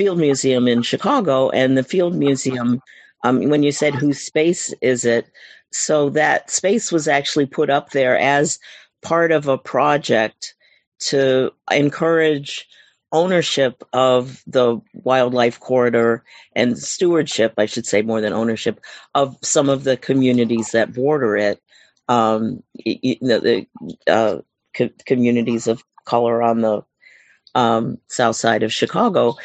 [0.00, 2.80] Field Museum in Chicago, and the Field Museum.
[3.22, 5.26] Um, when you said whose space is it,
[5.72, 8.58] so that space was actually put up there as
[9.02, 10.54] part of a project
[11.00, 12.66] to encourage
[13.12, 16.24] ownership of the wildlife corridor
[16.56, 18.80] and stewardship, I should say, more than ownership
[19.14, 21.60] of some of the communities that border it.
[22.08, 23.66] Um, you know, the
[24.06, 24.38] uh,
[24.74, 26.84] co- communities of color on the
[27.54, 29.36] um, south side of Chicago,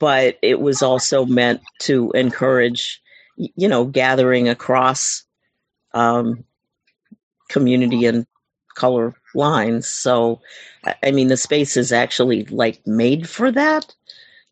[0.00, 3.00] but it was also meant to encourage,
[3.36, 5.24] you know, gathering across
[5.94, 6.44] um,
[7.48, 8.26] community and
[8.74, 9.86] color lines.
[9.86, 10.40] So,
[11.02, 13.94] I mean, the space is actually like made for that.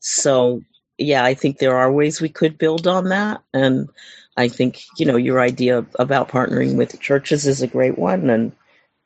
[0.00, 0.62] So,
[0.98, 3.42] yeah, I think there are ways we could build on that.
[3.52, 3.88] And
[4.36, 8.30] I think, you know, your idea about partnering with churches is a great one.
[8.30, 8.52] And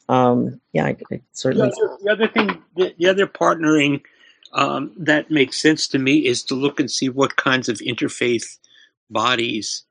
[0.09, 1.69] um, yeah, I, I certainly.
[1.71, 4.03] The other, the other thing, the, the other partnering
[4.53, 8.59] um, that makes sense to me is to look and see what kinds of interfaith
[9.11, 9.85] bodies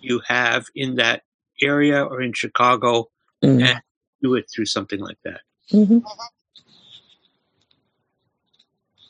[0.00, 1.22] you have in that
[1.60, 3.08] area or in Chicago
[3.44, 3.60] Mm.
[3.68, 3.82] and
[4.22, 5.40] do it through something like that.
[5.70, 5.98] hmm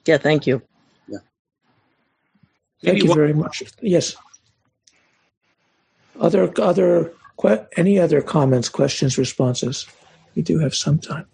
[0.06, 0.62] Yeah, thank you.
[1.10, 1.22] Thank
[2.82, 3.62] Maybe you one- very much.
[3.80, 4.16] Yes.
[6.18, 9.86] Other other que- any other comments, questions, responses?
[10.34, 11.26] We do have some time.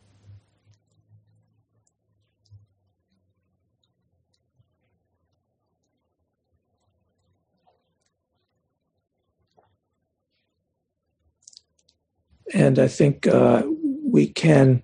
[12.54, 13.62] And I think uh,
[14.04, 14.82] we can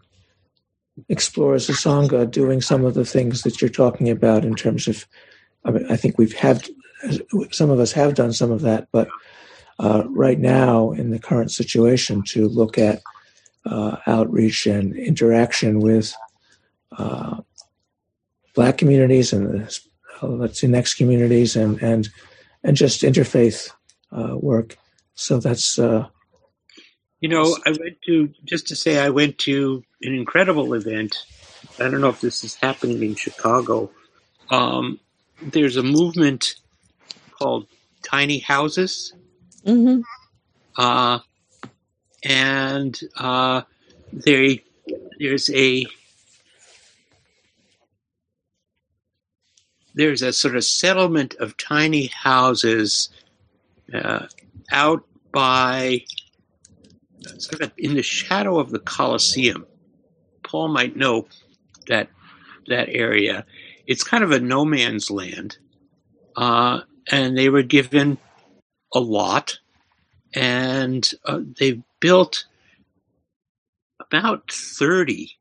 [1.08, 4.86] explore as a sangha doing some of the things that you're talking about in terms
[4.86, 5.06] of.
[5.64, 6.68] I, mean, I think we've had
[7.50, 9.08] some of us have done some of that, but
[9.78, 13.02] uh, right now in the current situation, to look at
[13.66, 16.14] uh, outreach and interaction with
[16.98, 17.40] uh,
[18.54, 19.80] Black communities and the
[20.22, 22.08] uh, Latinx communities and and
[22.64, 23.70] and just interfaith
[24.12, 24.76] uh, work.
[25.14, 26.08] So that's uh,
[27.20, 31.16] You know, I went to just to say I went to an incredible event.
[31.80, 33.90] I don't know if this is happening in Chicago.
[34.50, 35.00] Um,
[35.40, 36.56] there's a movement
[37.38, 37.66] called
[38.04, 39.14] Tiny Houses,
[39.64, 40.00] hmm
[40.76, 41.20] uh,
[42.24, 43.62] and uh,
[44.12, 44.62] they
[45.18, 45.86] there's a
[49.94, 53.10] there's a sort of settlement of tiny houses
[53.92, 54.26] uh,
[54.72, 56.05] out by
[57.38, 59.66] sort of in the shadow of the Coliseum.
[60.42, 61.26] Paul might know
[61.88, 62.09] that
[62.68, 63.44] that area.
[63.86, 65.59] It's kind of a no man's land,
[66.36, 66.80] uh,
[67.10, 68.18] and they were given
[68.94, 69.59] a lot,
[70.35, 72.47] and uh, they built
[74.01, 75.39] about thirty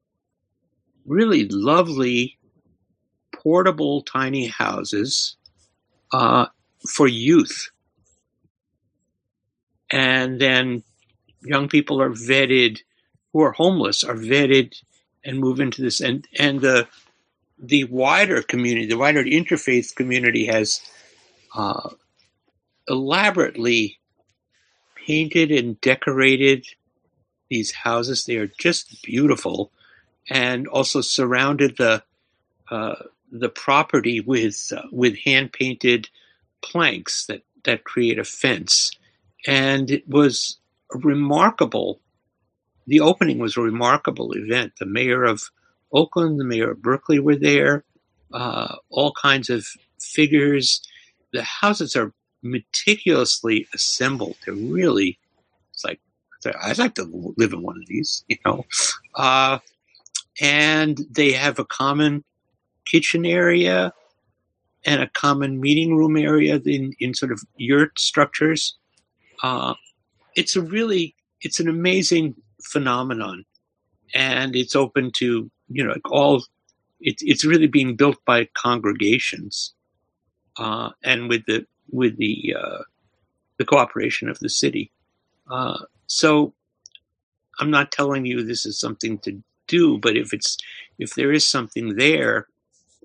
[1.06, 2.38] really lovely
[3.34, 5.36] portable tiny houses
[6.12, 6.46] uh,
[6.88, 7.70] for youth,
[9.90, 10.84] and then
[11.44, 12.80] young people are vetted
[13.32, 14.76] who are homeless are vetted
[15.26, 16.88] and move into this and and the
[17.60, 20.82] the wider community the wider interfaith community has
[21.56, 21.90] uh,
[22.88, 24.00] elaborately
[25.06, 26.66] painted and decorated
[27.50, 28.24] these houses.
[28.24, 29.72] They are just beautiful
[30.30, 32.04] and also surrounded the
[32.70, 32.96] uh,
[33.32, 36.10] the property with uh, with hand painted
[36.62, 38.92] planks that that create a fence.
[39.46, 40.58] And it was
[40.94, 42.00] remarkable
[42.86, 44.74] the opening was a remarkable event.
[44.80, 45.44] The mayor of
[45.92, 47.84] oakland the mayor of berkeley were there
[48.34, 49.66] uh, all kinds of
[50.00, 50.82] figures.
[51.32, 52.14] The houses are
[52.44, 55.18] meticulously assembled they're really
[55.72, 56.00] it's like
[56.64, 58.66] i'd like to live in one of these you know?
[59.16, 59.60] Uh,
[60.42, 62.24] and they have a common
[62.86, 63.94] kitchen area
[64.86, 68.78] and a common meeting room area in, in sort of yurt structures.
[69.42, 69.74] Uh,
[70.36, 73.46] it's a really it's an amazing phenomenon.
[74.14, 76.44] And it's open to you know like all
[77.00, 79.74] it's it's really being built by congregations
[80.58, 82.84] uh, and with the with the uh,
[83.58, 84.92] the cooperation of the city
[85.52, 86.54] uh, so
[87.60, 90.58] i'm not telling you this is something to do but if it's
[91.00, 92.48] if there is something there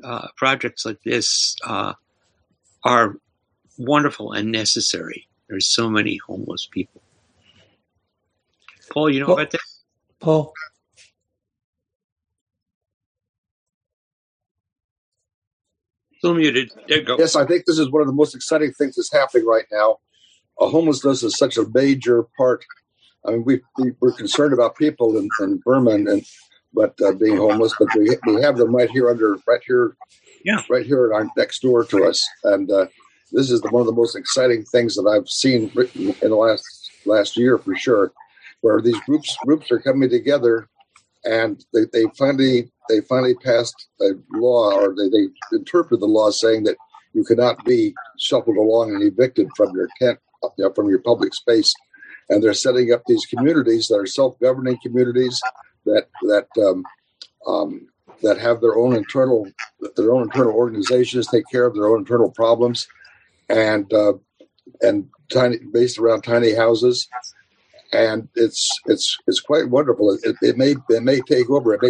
[0.05, 1.93] uh, projects like this uh,
[2.85, 3.17] are
[3.79, 7.03] wonderful and necessary there's so many homeless people
[8.91, 9.83] Paul, you know Well- about this?
[10.21, 10.53] Paul.
[16.19, 16.73] Still muted.
[16.89, 17.17] There you go.
[17.19, 19.99] Yes, I think this is one of the most exciting things that's happening right now.
[20.61, 22.65] Uh, homelessness is such a major part.
[23.25, 26.25] I mean, we, we we're concerned about people in, in Burma and,
[26.73, 27.75] but uh, being homeless.
[27.79, 29.97] But we we have them right here under right here,
[30.45, 32.87] yeah, right here next door to us, and uh,
[33.33, 36.37] this is the, one of the most exciting things that I've seen written in the
[36.37, 38.13] last last year for sure,
[38.61, 40.69] where these groups groups are coming together,
[41.25, 46.31] and they, they finally they finally passed a law or they, they interpret the law
[46.31, 46.77] saying that
[47.15, 50.19] you cannot be shuffled along and evicted from your tent
[50.57, 51.73] you know, from your public space.
[52.29, 55.41] And they're setting up these communities that are self-governing communities
[55.87, 56.85] that that um,
[57.47, 57.89] um,
[58.23, 59.47] that have their own internal
[59.97, 62.87] their own internal organizations take care of their own internal problems
[63.49, 64.13] and uh,
[64.83, 67.09] and tiny based around tiny houses
[67.93, 71.81] and it's it's it's quite wonderful it, it may it may take over it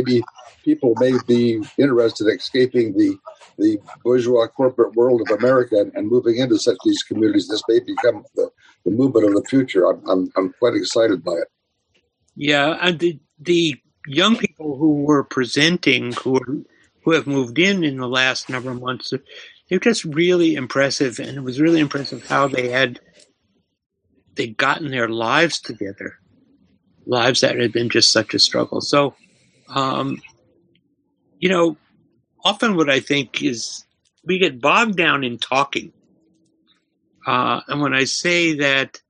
[0.65, 3.17] people may be interested in escaping the
[3.59, 7.49] the bourgeois corporate world of America and, and moving into such these communities.
[7.49, 8.51] This may become the,
[8.85, 9.85] the movement of the future.
[9.91, 11.49] I'm, I'm, I'm quite excited by it.
[12.37, 13.77] Yeah, and the the
[14.07, 16.57] young people who were presenting, who are,
[17.03, 19.13] who have moved in in the last number of months,
[19.69, 23.01] they're just really impressive, and it was really impressive how they had
[24.39, 26.19] they gotten their lives together,
[27.05, 28.81] lives that had been just such a struggle.
[28.81, 29.15] So,
[29.69, 30.23] um,
[31.41, 31.77] you know,
[32.45, 33.85] often what I think is
[34.25, 35.93] we get bogged down in talking.
[37.27, 39.03] Uh, and when I say that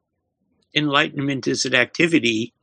[0.74, 2.54] enlightenment is an activity,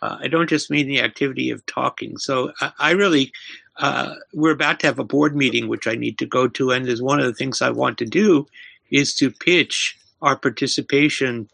[0.00, 2.16] uh, I don't just mean the activity of talking.
[2.18, 3.32] So I, I really,
[3.76, 6.70] uh, we're about to have a board meeting, which I need to go to.
[6.70, 8.46] And as one of the things I want to do
[8.90, 11.48] is to pitch our participation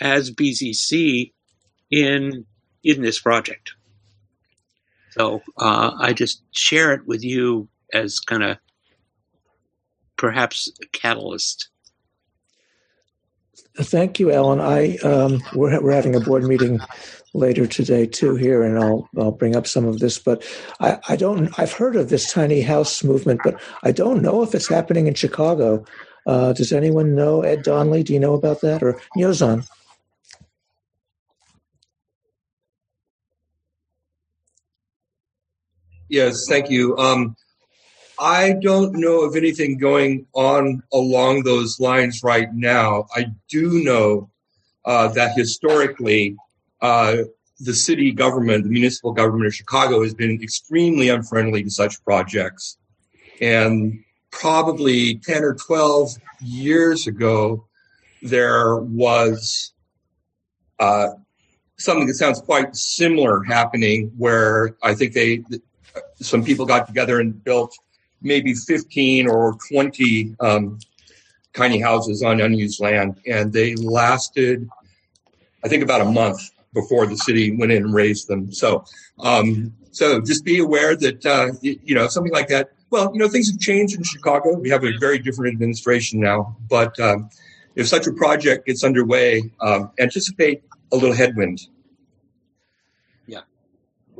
[0.00, 1.32] as BZC
[1.90, 2.46] in
[2.82, 3.72] in this project.
[5.10, 8.58] So uh, I just share it with you as kind of
[10.16, 11.68] perhaps a catalyst.
[13.76, 14.60] Thank you, Alan.
[14.60, 16.80] I um, we're we're having a board meeting
[17.34, 20.18] later today too here, and I'll I'll bring up some of this.
[20.18, 20.44] But
[20.80, 21.56] I, I don't.
[21.58, 25.14] I've heard of this tiny house movement, but I don't know if it's happening in
[25.14, 25.84] Chicago.
[26.26, 28.02] Uh, does anyone know Ed Donnelly?
[28.02, 29.66] Do you know about that or Nyozan?
[36.10, 36.96] Yes, thank you.
[36.98, 37.36] Um,
[38.18, 43.06] I don't know of anything going on along those lines right now.
[43.14, 44.28] I do know
[44.84, 46.36] uh, that historically,
[46.82, 47.18] uh,
[47.60, 52.76] the city government, the municipal government of Chicago, has been extremely unfriendly to such projects.
[53.40, 57.68] And probably 10 or 12 years ago,
[58.20, 59.72] there was
[60.80, 61.10] uh,
[61.78, 65.44] something that sounds quite similar happening where I think they,
[66.16, 67.76] some people got together and built
[68.22, 70.78] maybe 15 or 20 um,
[71.54, 73.20] tiny houses on unused land.
[73.26, 74.68] And they lasted,
[75.64, 78.52] I think, about a month before the city went in and razed them.
[78.52, 78.84] So,
[79.18, 82.70] um, so just be aware that, uh, you know, something like that.
[82.90, 84.56] Well, you know, things have changed in Chicago.
[84.56, 86.56] We have a very different administration now.
[86.68, 87.30] But um,
[87.74, 90.62] if such a project gets underway, um, anticipate
[90.92, 91.60] a little headwind.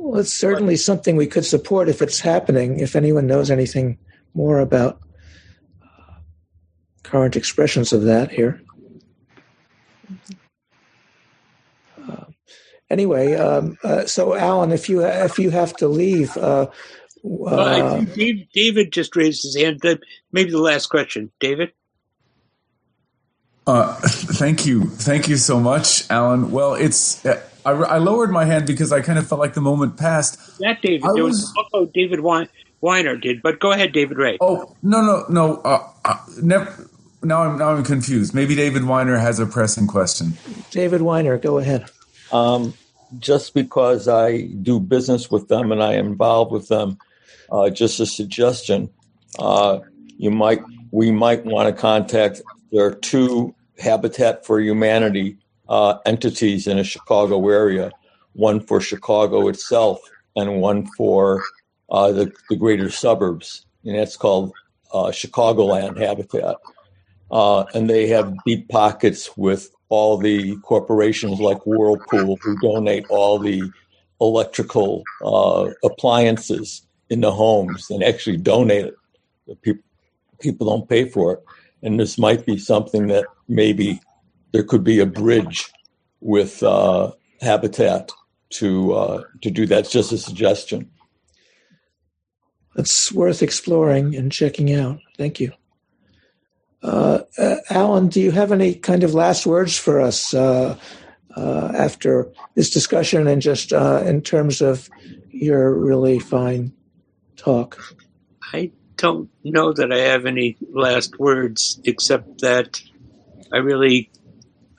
[0.01, 2.79] Well, it's certainly something we could support if it's happening.
[2.79, 3.99] If anyone knows anything
[4.33, 4.99] more about
[5.83, 6.13] uh,
[7.03, 8.63] current expressions of that here.
[12.09, 12.25] Uh,
[12.89, 16.65] anyway, um, uh, so Alan, if you if you have to leave, uh,
[17.21, 18.01] well,
[18.55, 19.81] David just raised his hand.
[20.31, 21.73] Maybe the last question, David.
[23.67, 26.49] Uh, thank you, thank you so much, Alan.
[26.49, 27.23] Well, it's
[27.65, 30.59] I, I, lowered my hand because I kind of felt like the moment passed.
[30.59, 34.37] That David, I there was, was also David Weiner did, but go ahead, David Ray.
[34.41, 35.55] Oh no, no, no.
[35.57, 36.89] Uh, uh, never,
[37.21, 38.33] now I'm now I'm confused.
[38.33, 40.33] Maybe David Weiner has a pressing question.
[40.71, 41.85] David Weiner, go ahead.
[42.31, 42.73] Um,
[43.19, 46.97] just because I do business with them and I am involved with them,
[47.51, 48.89] uh, just a suggestion.
[49.37, 49.79] Uh,
[50.17, 50.61] you might
[50.91, 52.41] we might want to contact.
[52.71, 55.37] There are two Habitat for Humanity
[55.71, 57.91] uh, entities in a Chicago area,
[58.33, 59.99] one for Chicago itself
[60.35, 61.41] and one for
[61.89, 63.65] uh, the, the, greater suburbs.
[63.85, 64.51] And that's called
[64.93, 66.57] uh, Chicagoland Habitat.
[67.31, 73.39] Uh, and they have deep pockets with all the corporations like Whirlpool who donate all
[73.39, 73.63] the
[74.19, 79.61] electrical uh, appliances in the homes and actually donate it.
[79.61, 79.83] People,
[80.41, 81.43] people don't pay for it.
[81.81, 84.01] And this might be something that maybe
[84.51, 85.71] there could be a bridge
[86.19, 87.11] with uh,
[87.41, 88.11] Habitat
[88.51, 89.79] to uh, to do that.
[89.79, 90.89] It's just a suggestion.
[92.75, 94.99] It's worth exploring and checking out.
[95.17, 95.51] Thank you.
[96.83, 100.77] Uh, uh Alan, do you have any kind of last words for us uh,
[101.35, 104.89] uh, after this discussion and just in terms of
[105.29, 106.73] your really fine
[107.35, 107.81] talk.
[108.53, 112.81] I don't know that I have any last words except that
[113.51, 114.11] I really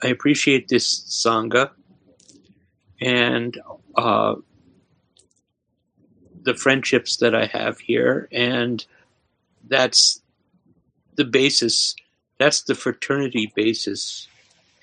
[0.03, 1.71] I appreciate this sangha
[2.99, 3.57] and
[3.95, 4.35] uh,
[6.43, 8.85] the friendships that I have here, and
[9.67, 10.21] that's
[11.15, 11.95] the basis.
[12.37, 14.27] That's the fraternity basis,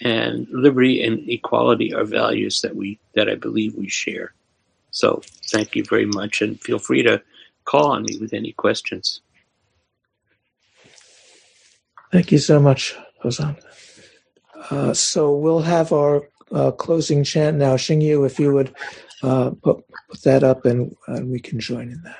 [0.00, 4.32] and liberty and equality are values that we that I believe we share.
[4.90, 7.22] So thank you very much, and feel free to
[7.66, 9.20] call on me with any questions.
[12.10, 13.56] Thank you so much, Hozan.
[14.68, 17.76] Uh, so we'll have our uh, closing chant now.
[17.76, 18.74] Xingyu, if you would
[19.22, 22.18] uh, put, put that up and we can join in that.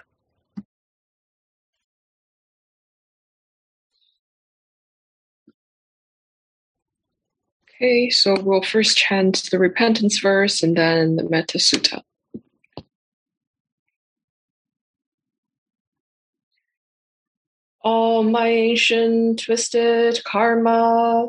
[7.82, 12.02] Okay, so we'll first chant the repentance verse and then the Metta Sutta.
[17.82, 21.28] All my ancient twisted karma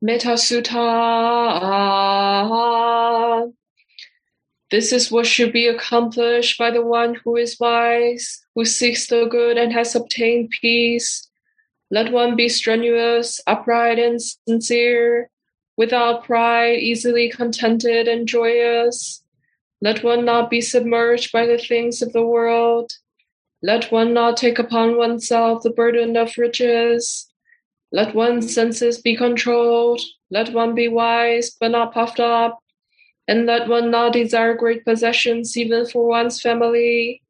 [0.00, 0.78] Metta Sutta.
[4.70, 9.26] This is what should be accomplished by the one who is wise, who seeks the
[9.26, 11.28] good and has obtained peace.
[11.90, 15.30] Let one be strenuous, upright, and sincere,
[15.76, 19.24] without pride, easily contented and joyous.
[19.80, 22.92] Let one not be submerged by the things of the world.
[23.62, 27.27] Let one not take upon oneself the burden of riches.
[27.90, 30.00] Let one's senses be controlled.
[30.30, 32.58] Let one be wise, but not puffed up.
[33.26, 37.22] And let one not desire great possessions, even for one's family.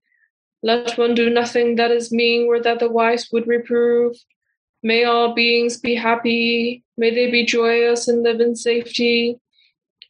[0.63, 4.17] Let one do nothing that is mean or that the wise would reprove.
[4.83, 6.83] May all beings be happy.
[6.97, 9.39] May they be joyous and live in safety.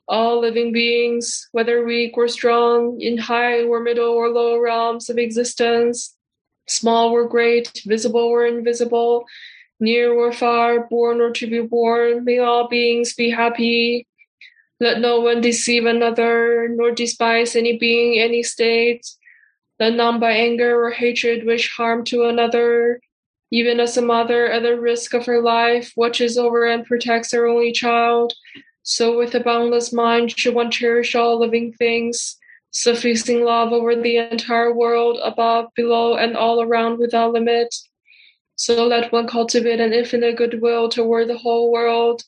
[0.08, 5.18] All living beings, whether weak or strong, in high or middle or low realms of
[5.18, 6.16] existence,
[6.66, 9.26] small or great, visible or invisible,
[9.80, 14.06] near or far, born or to be born, may all beings be happy.
[14.80, 19.06] Let no one deceive another, nor despise any being, any state.
[19.80, 23.00] Let none by anger or hatred wish harm to another.
[23.50, 27.46] Even as a mother, at the risk of her life, watches over and protects her
[27.46, 28.34] only child,
[28.82, 32.36] so with a boundless mind should one cherish all living things,
[32.70, 37.74] suffusing love over the entire world, above, below, and all around without limit.
[38.58, 42.24] So let one cultivate an infinite goodwill toward the whole world,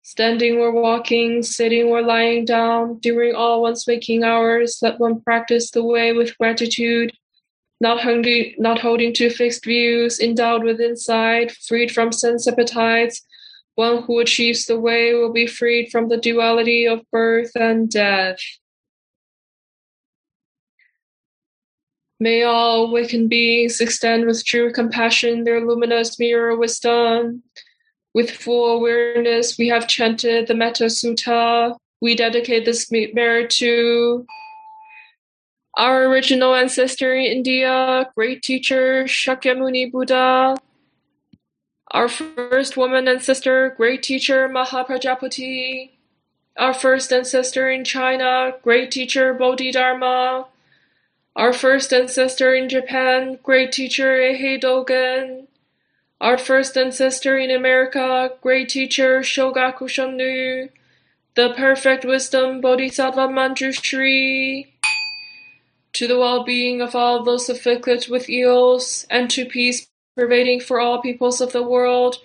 [0.00, 5.70] standing or walking, sitting or lying down, during all one's waking hours, let one practice
[5.70, 7.12] the way with gratitude,
[7.78, 13.20] not hungry, not holding to fixed views, endowed with insight, freed from sense appetites.
[13.74, 18.38] One who achieves the way will be freed from the duality of birth and death.
[22.18, 27.42] May all awakened beings extend with true compassion their luminous mirror wisdom.
[28.14, 31.76] With full awareness, we have chanted the Metta Sutta.
[32.00, 34.26] We dedicate this merit to
[35.76, 40.56] our original ancestor in India, great teacher Shakyamuni Buddha.
[41.90, 45.90] Our first woman ancestor, great teacher Mahaprajapati.
[46.56, 50.46] Our first ancestor in China, great teacher Bodhidharma.
[51.36, 55.48] Our first ancestor in Japan, great teacher Eihei Dogen.
[56.18, 60.70] Our first ancestor in America, great teacher Shogaku Shunryu.
[61.34, 64.68] The perfect wisdom Bodhisattva Manjushri.
[65.92, 71.02] To the well-being of all those afflicted with ills, and to peace pervading for all
[71.02, 72.16] peoples of the world,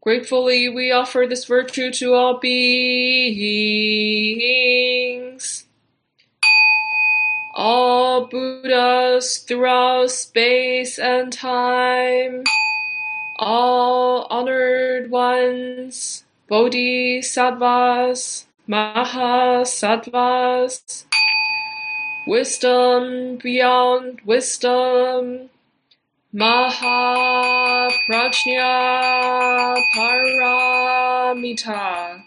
[0.00, 3.90] gratefully we offer this virtue to all beings
[7.60, 12.42] all Buddhas throughout space and time.
[13.36, 21.04] all honored ones, bodhisattvas, mahasattvas,
[22.26, 25.50] wisdom beyond wisdom,
[26.34, 27.92] mahaprajna
[29.96, 32.22] paramita.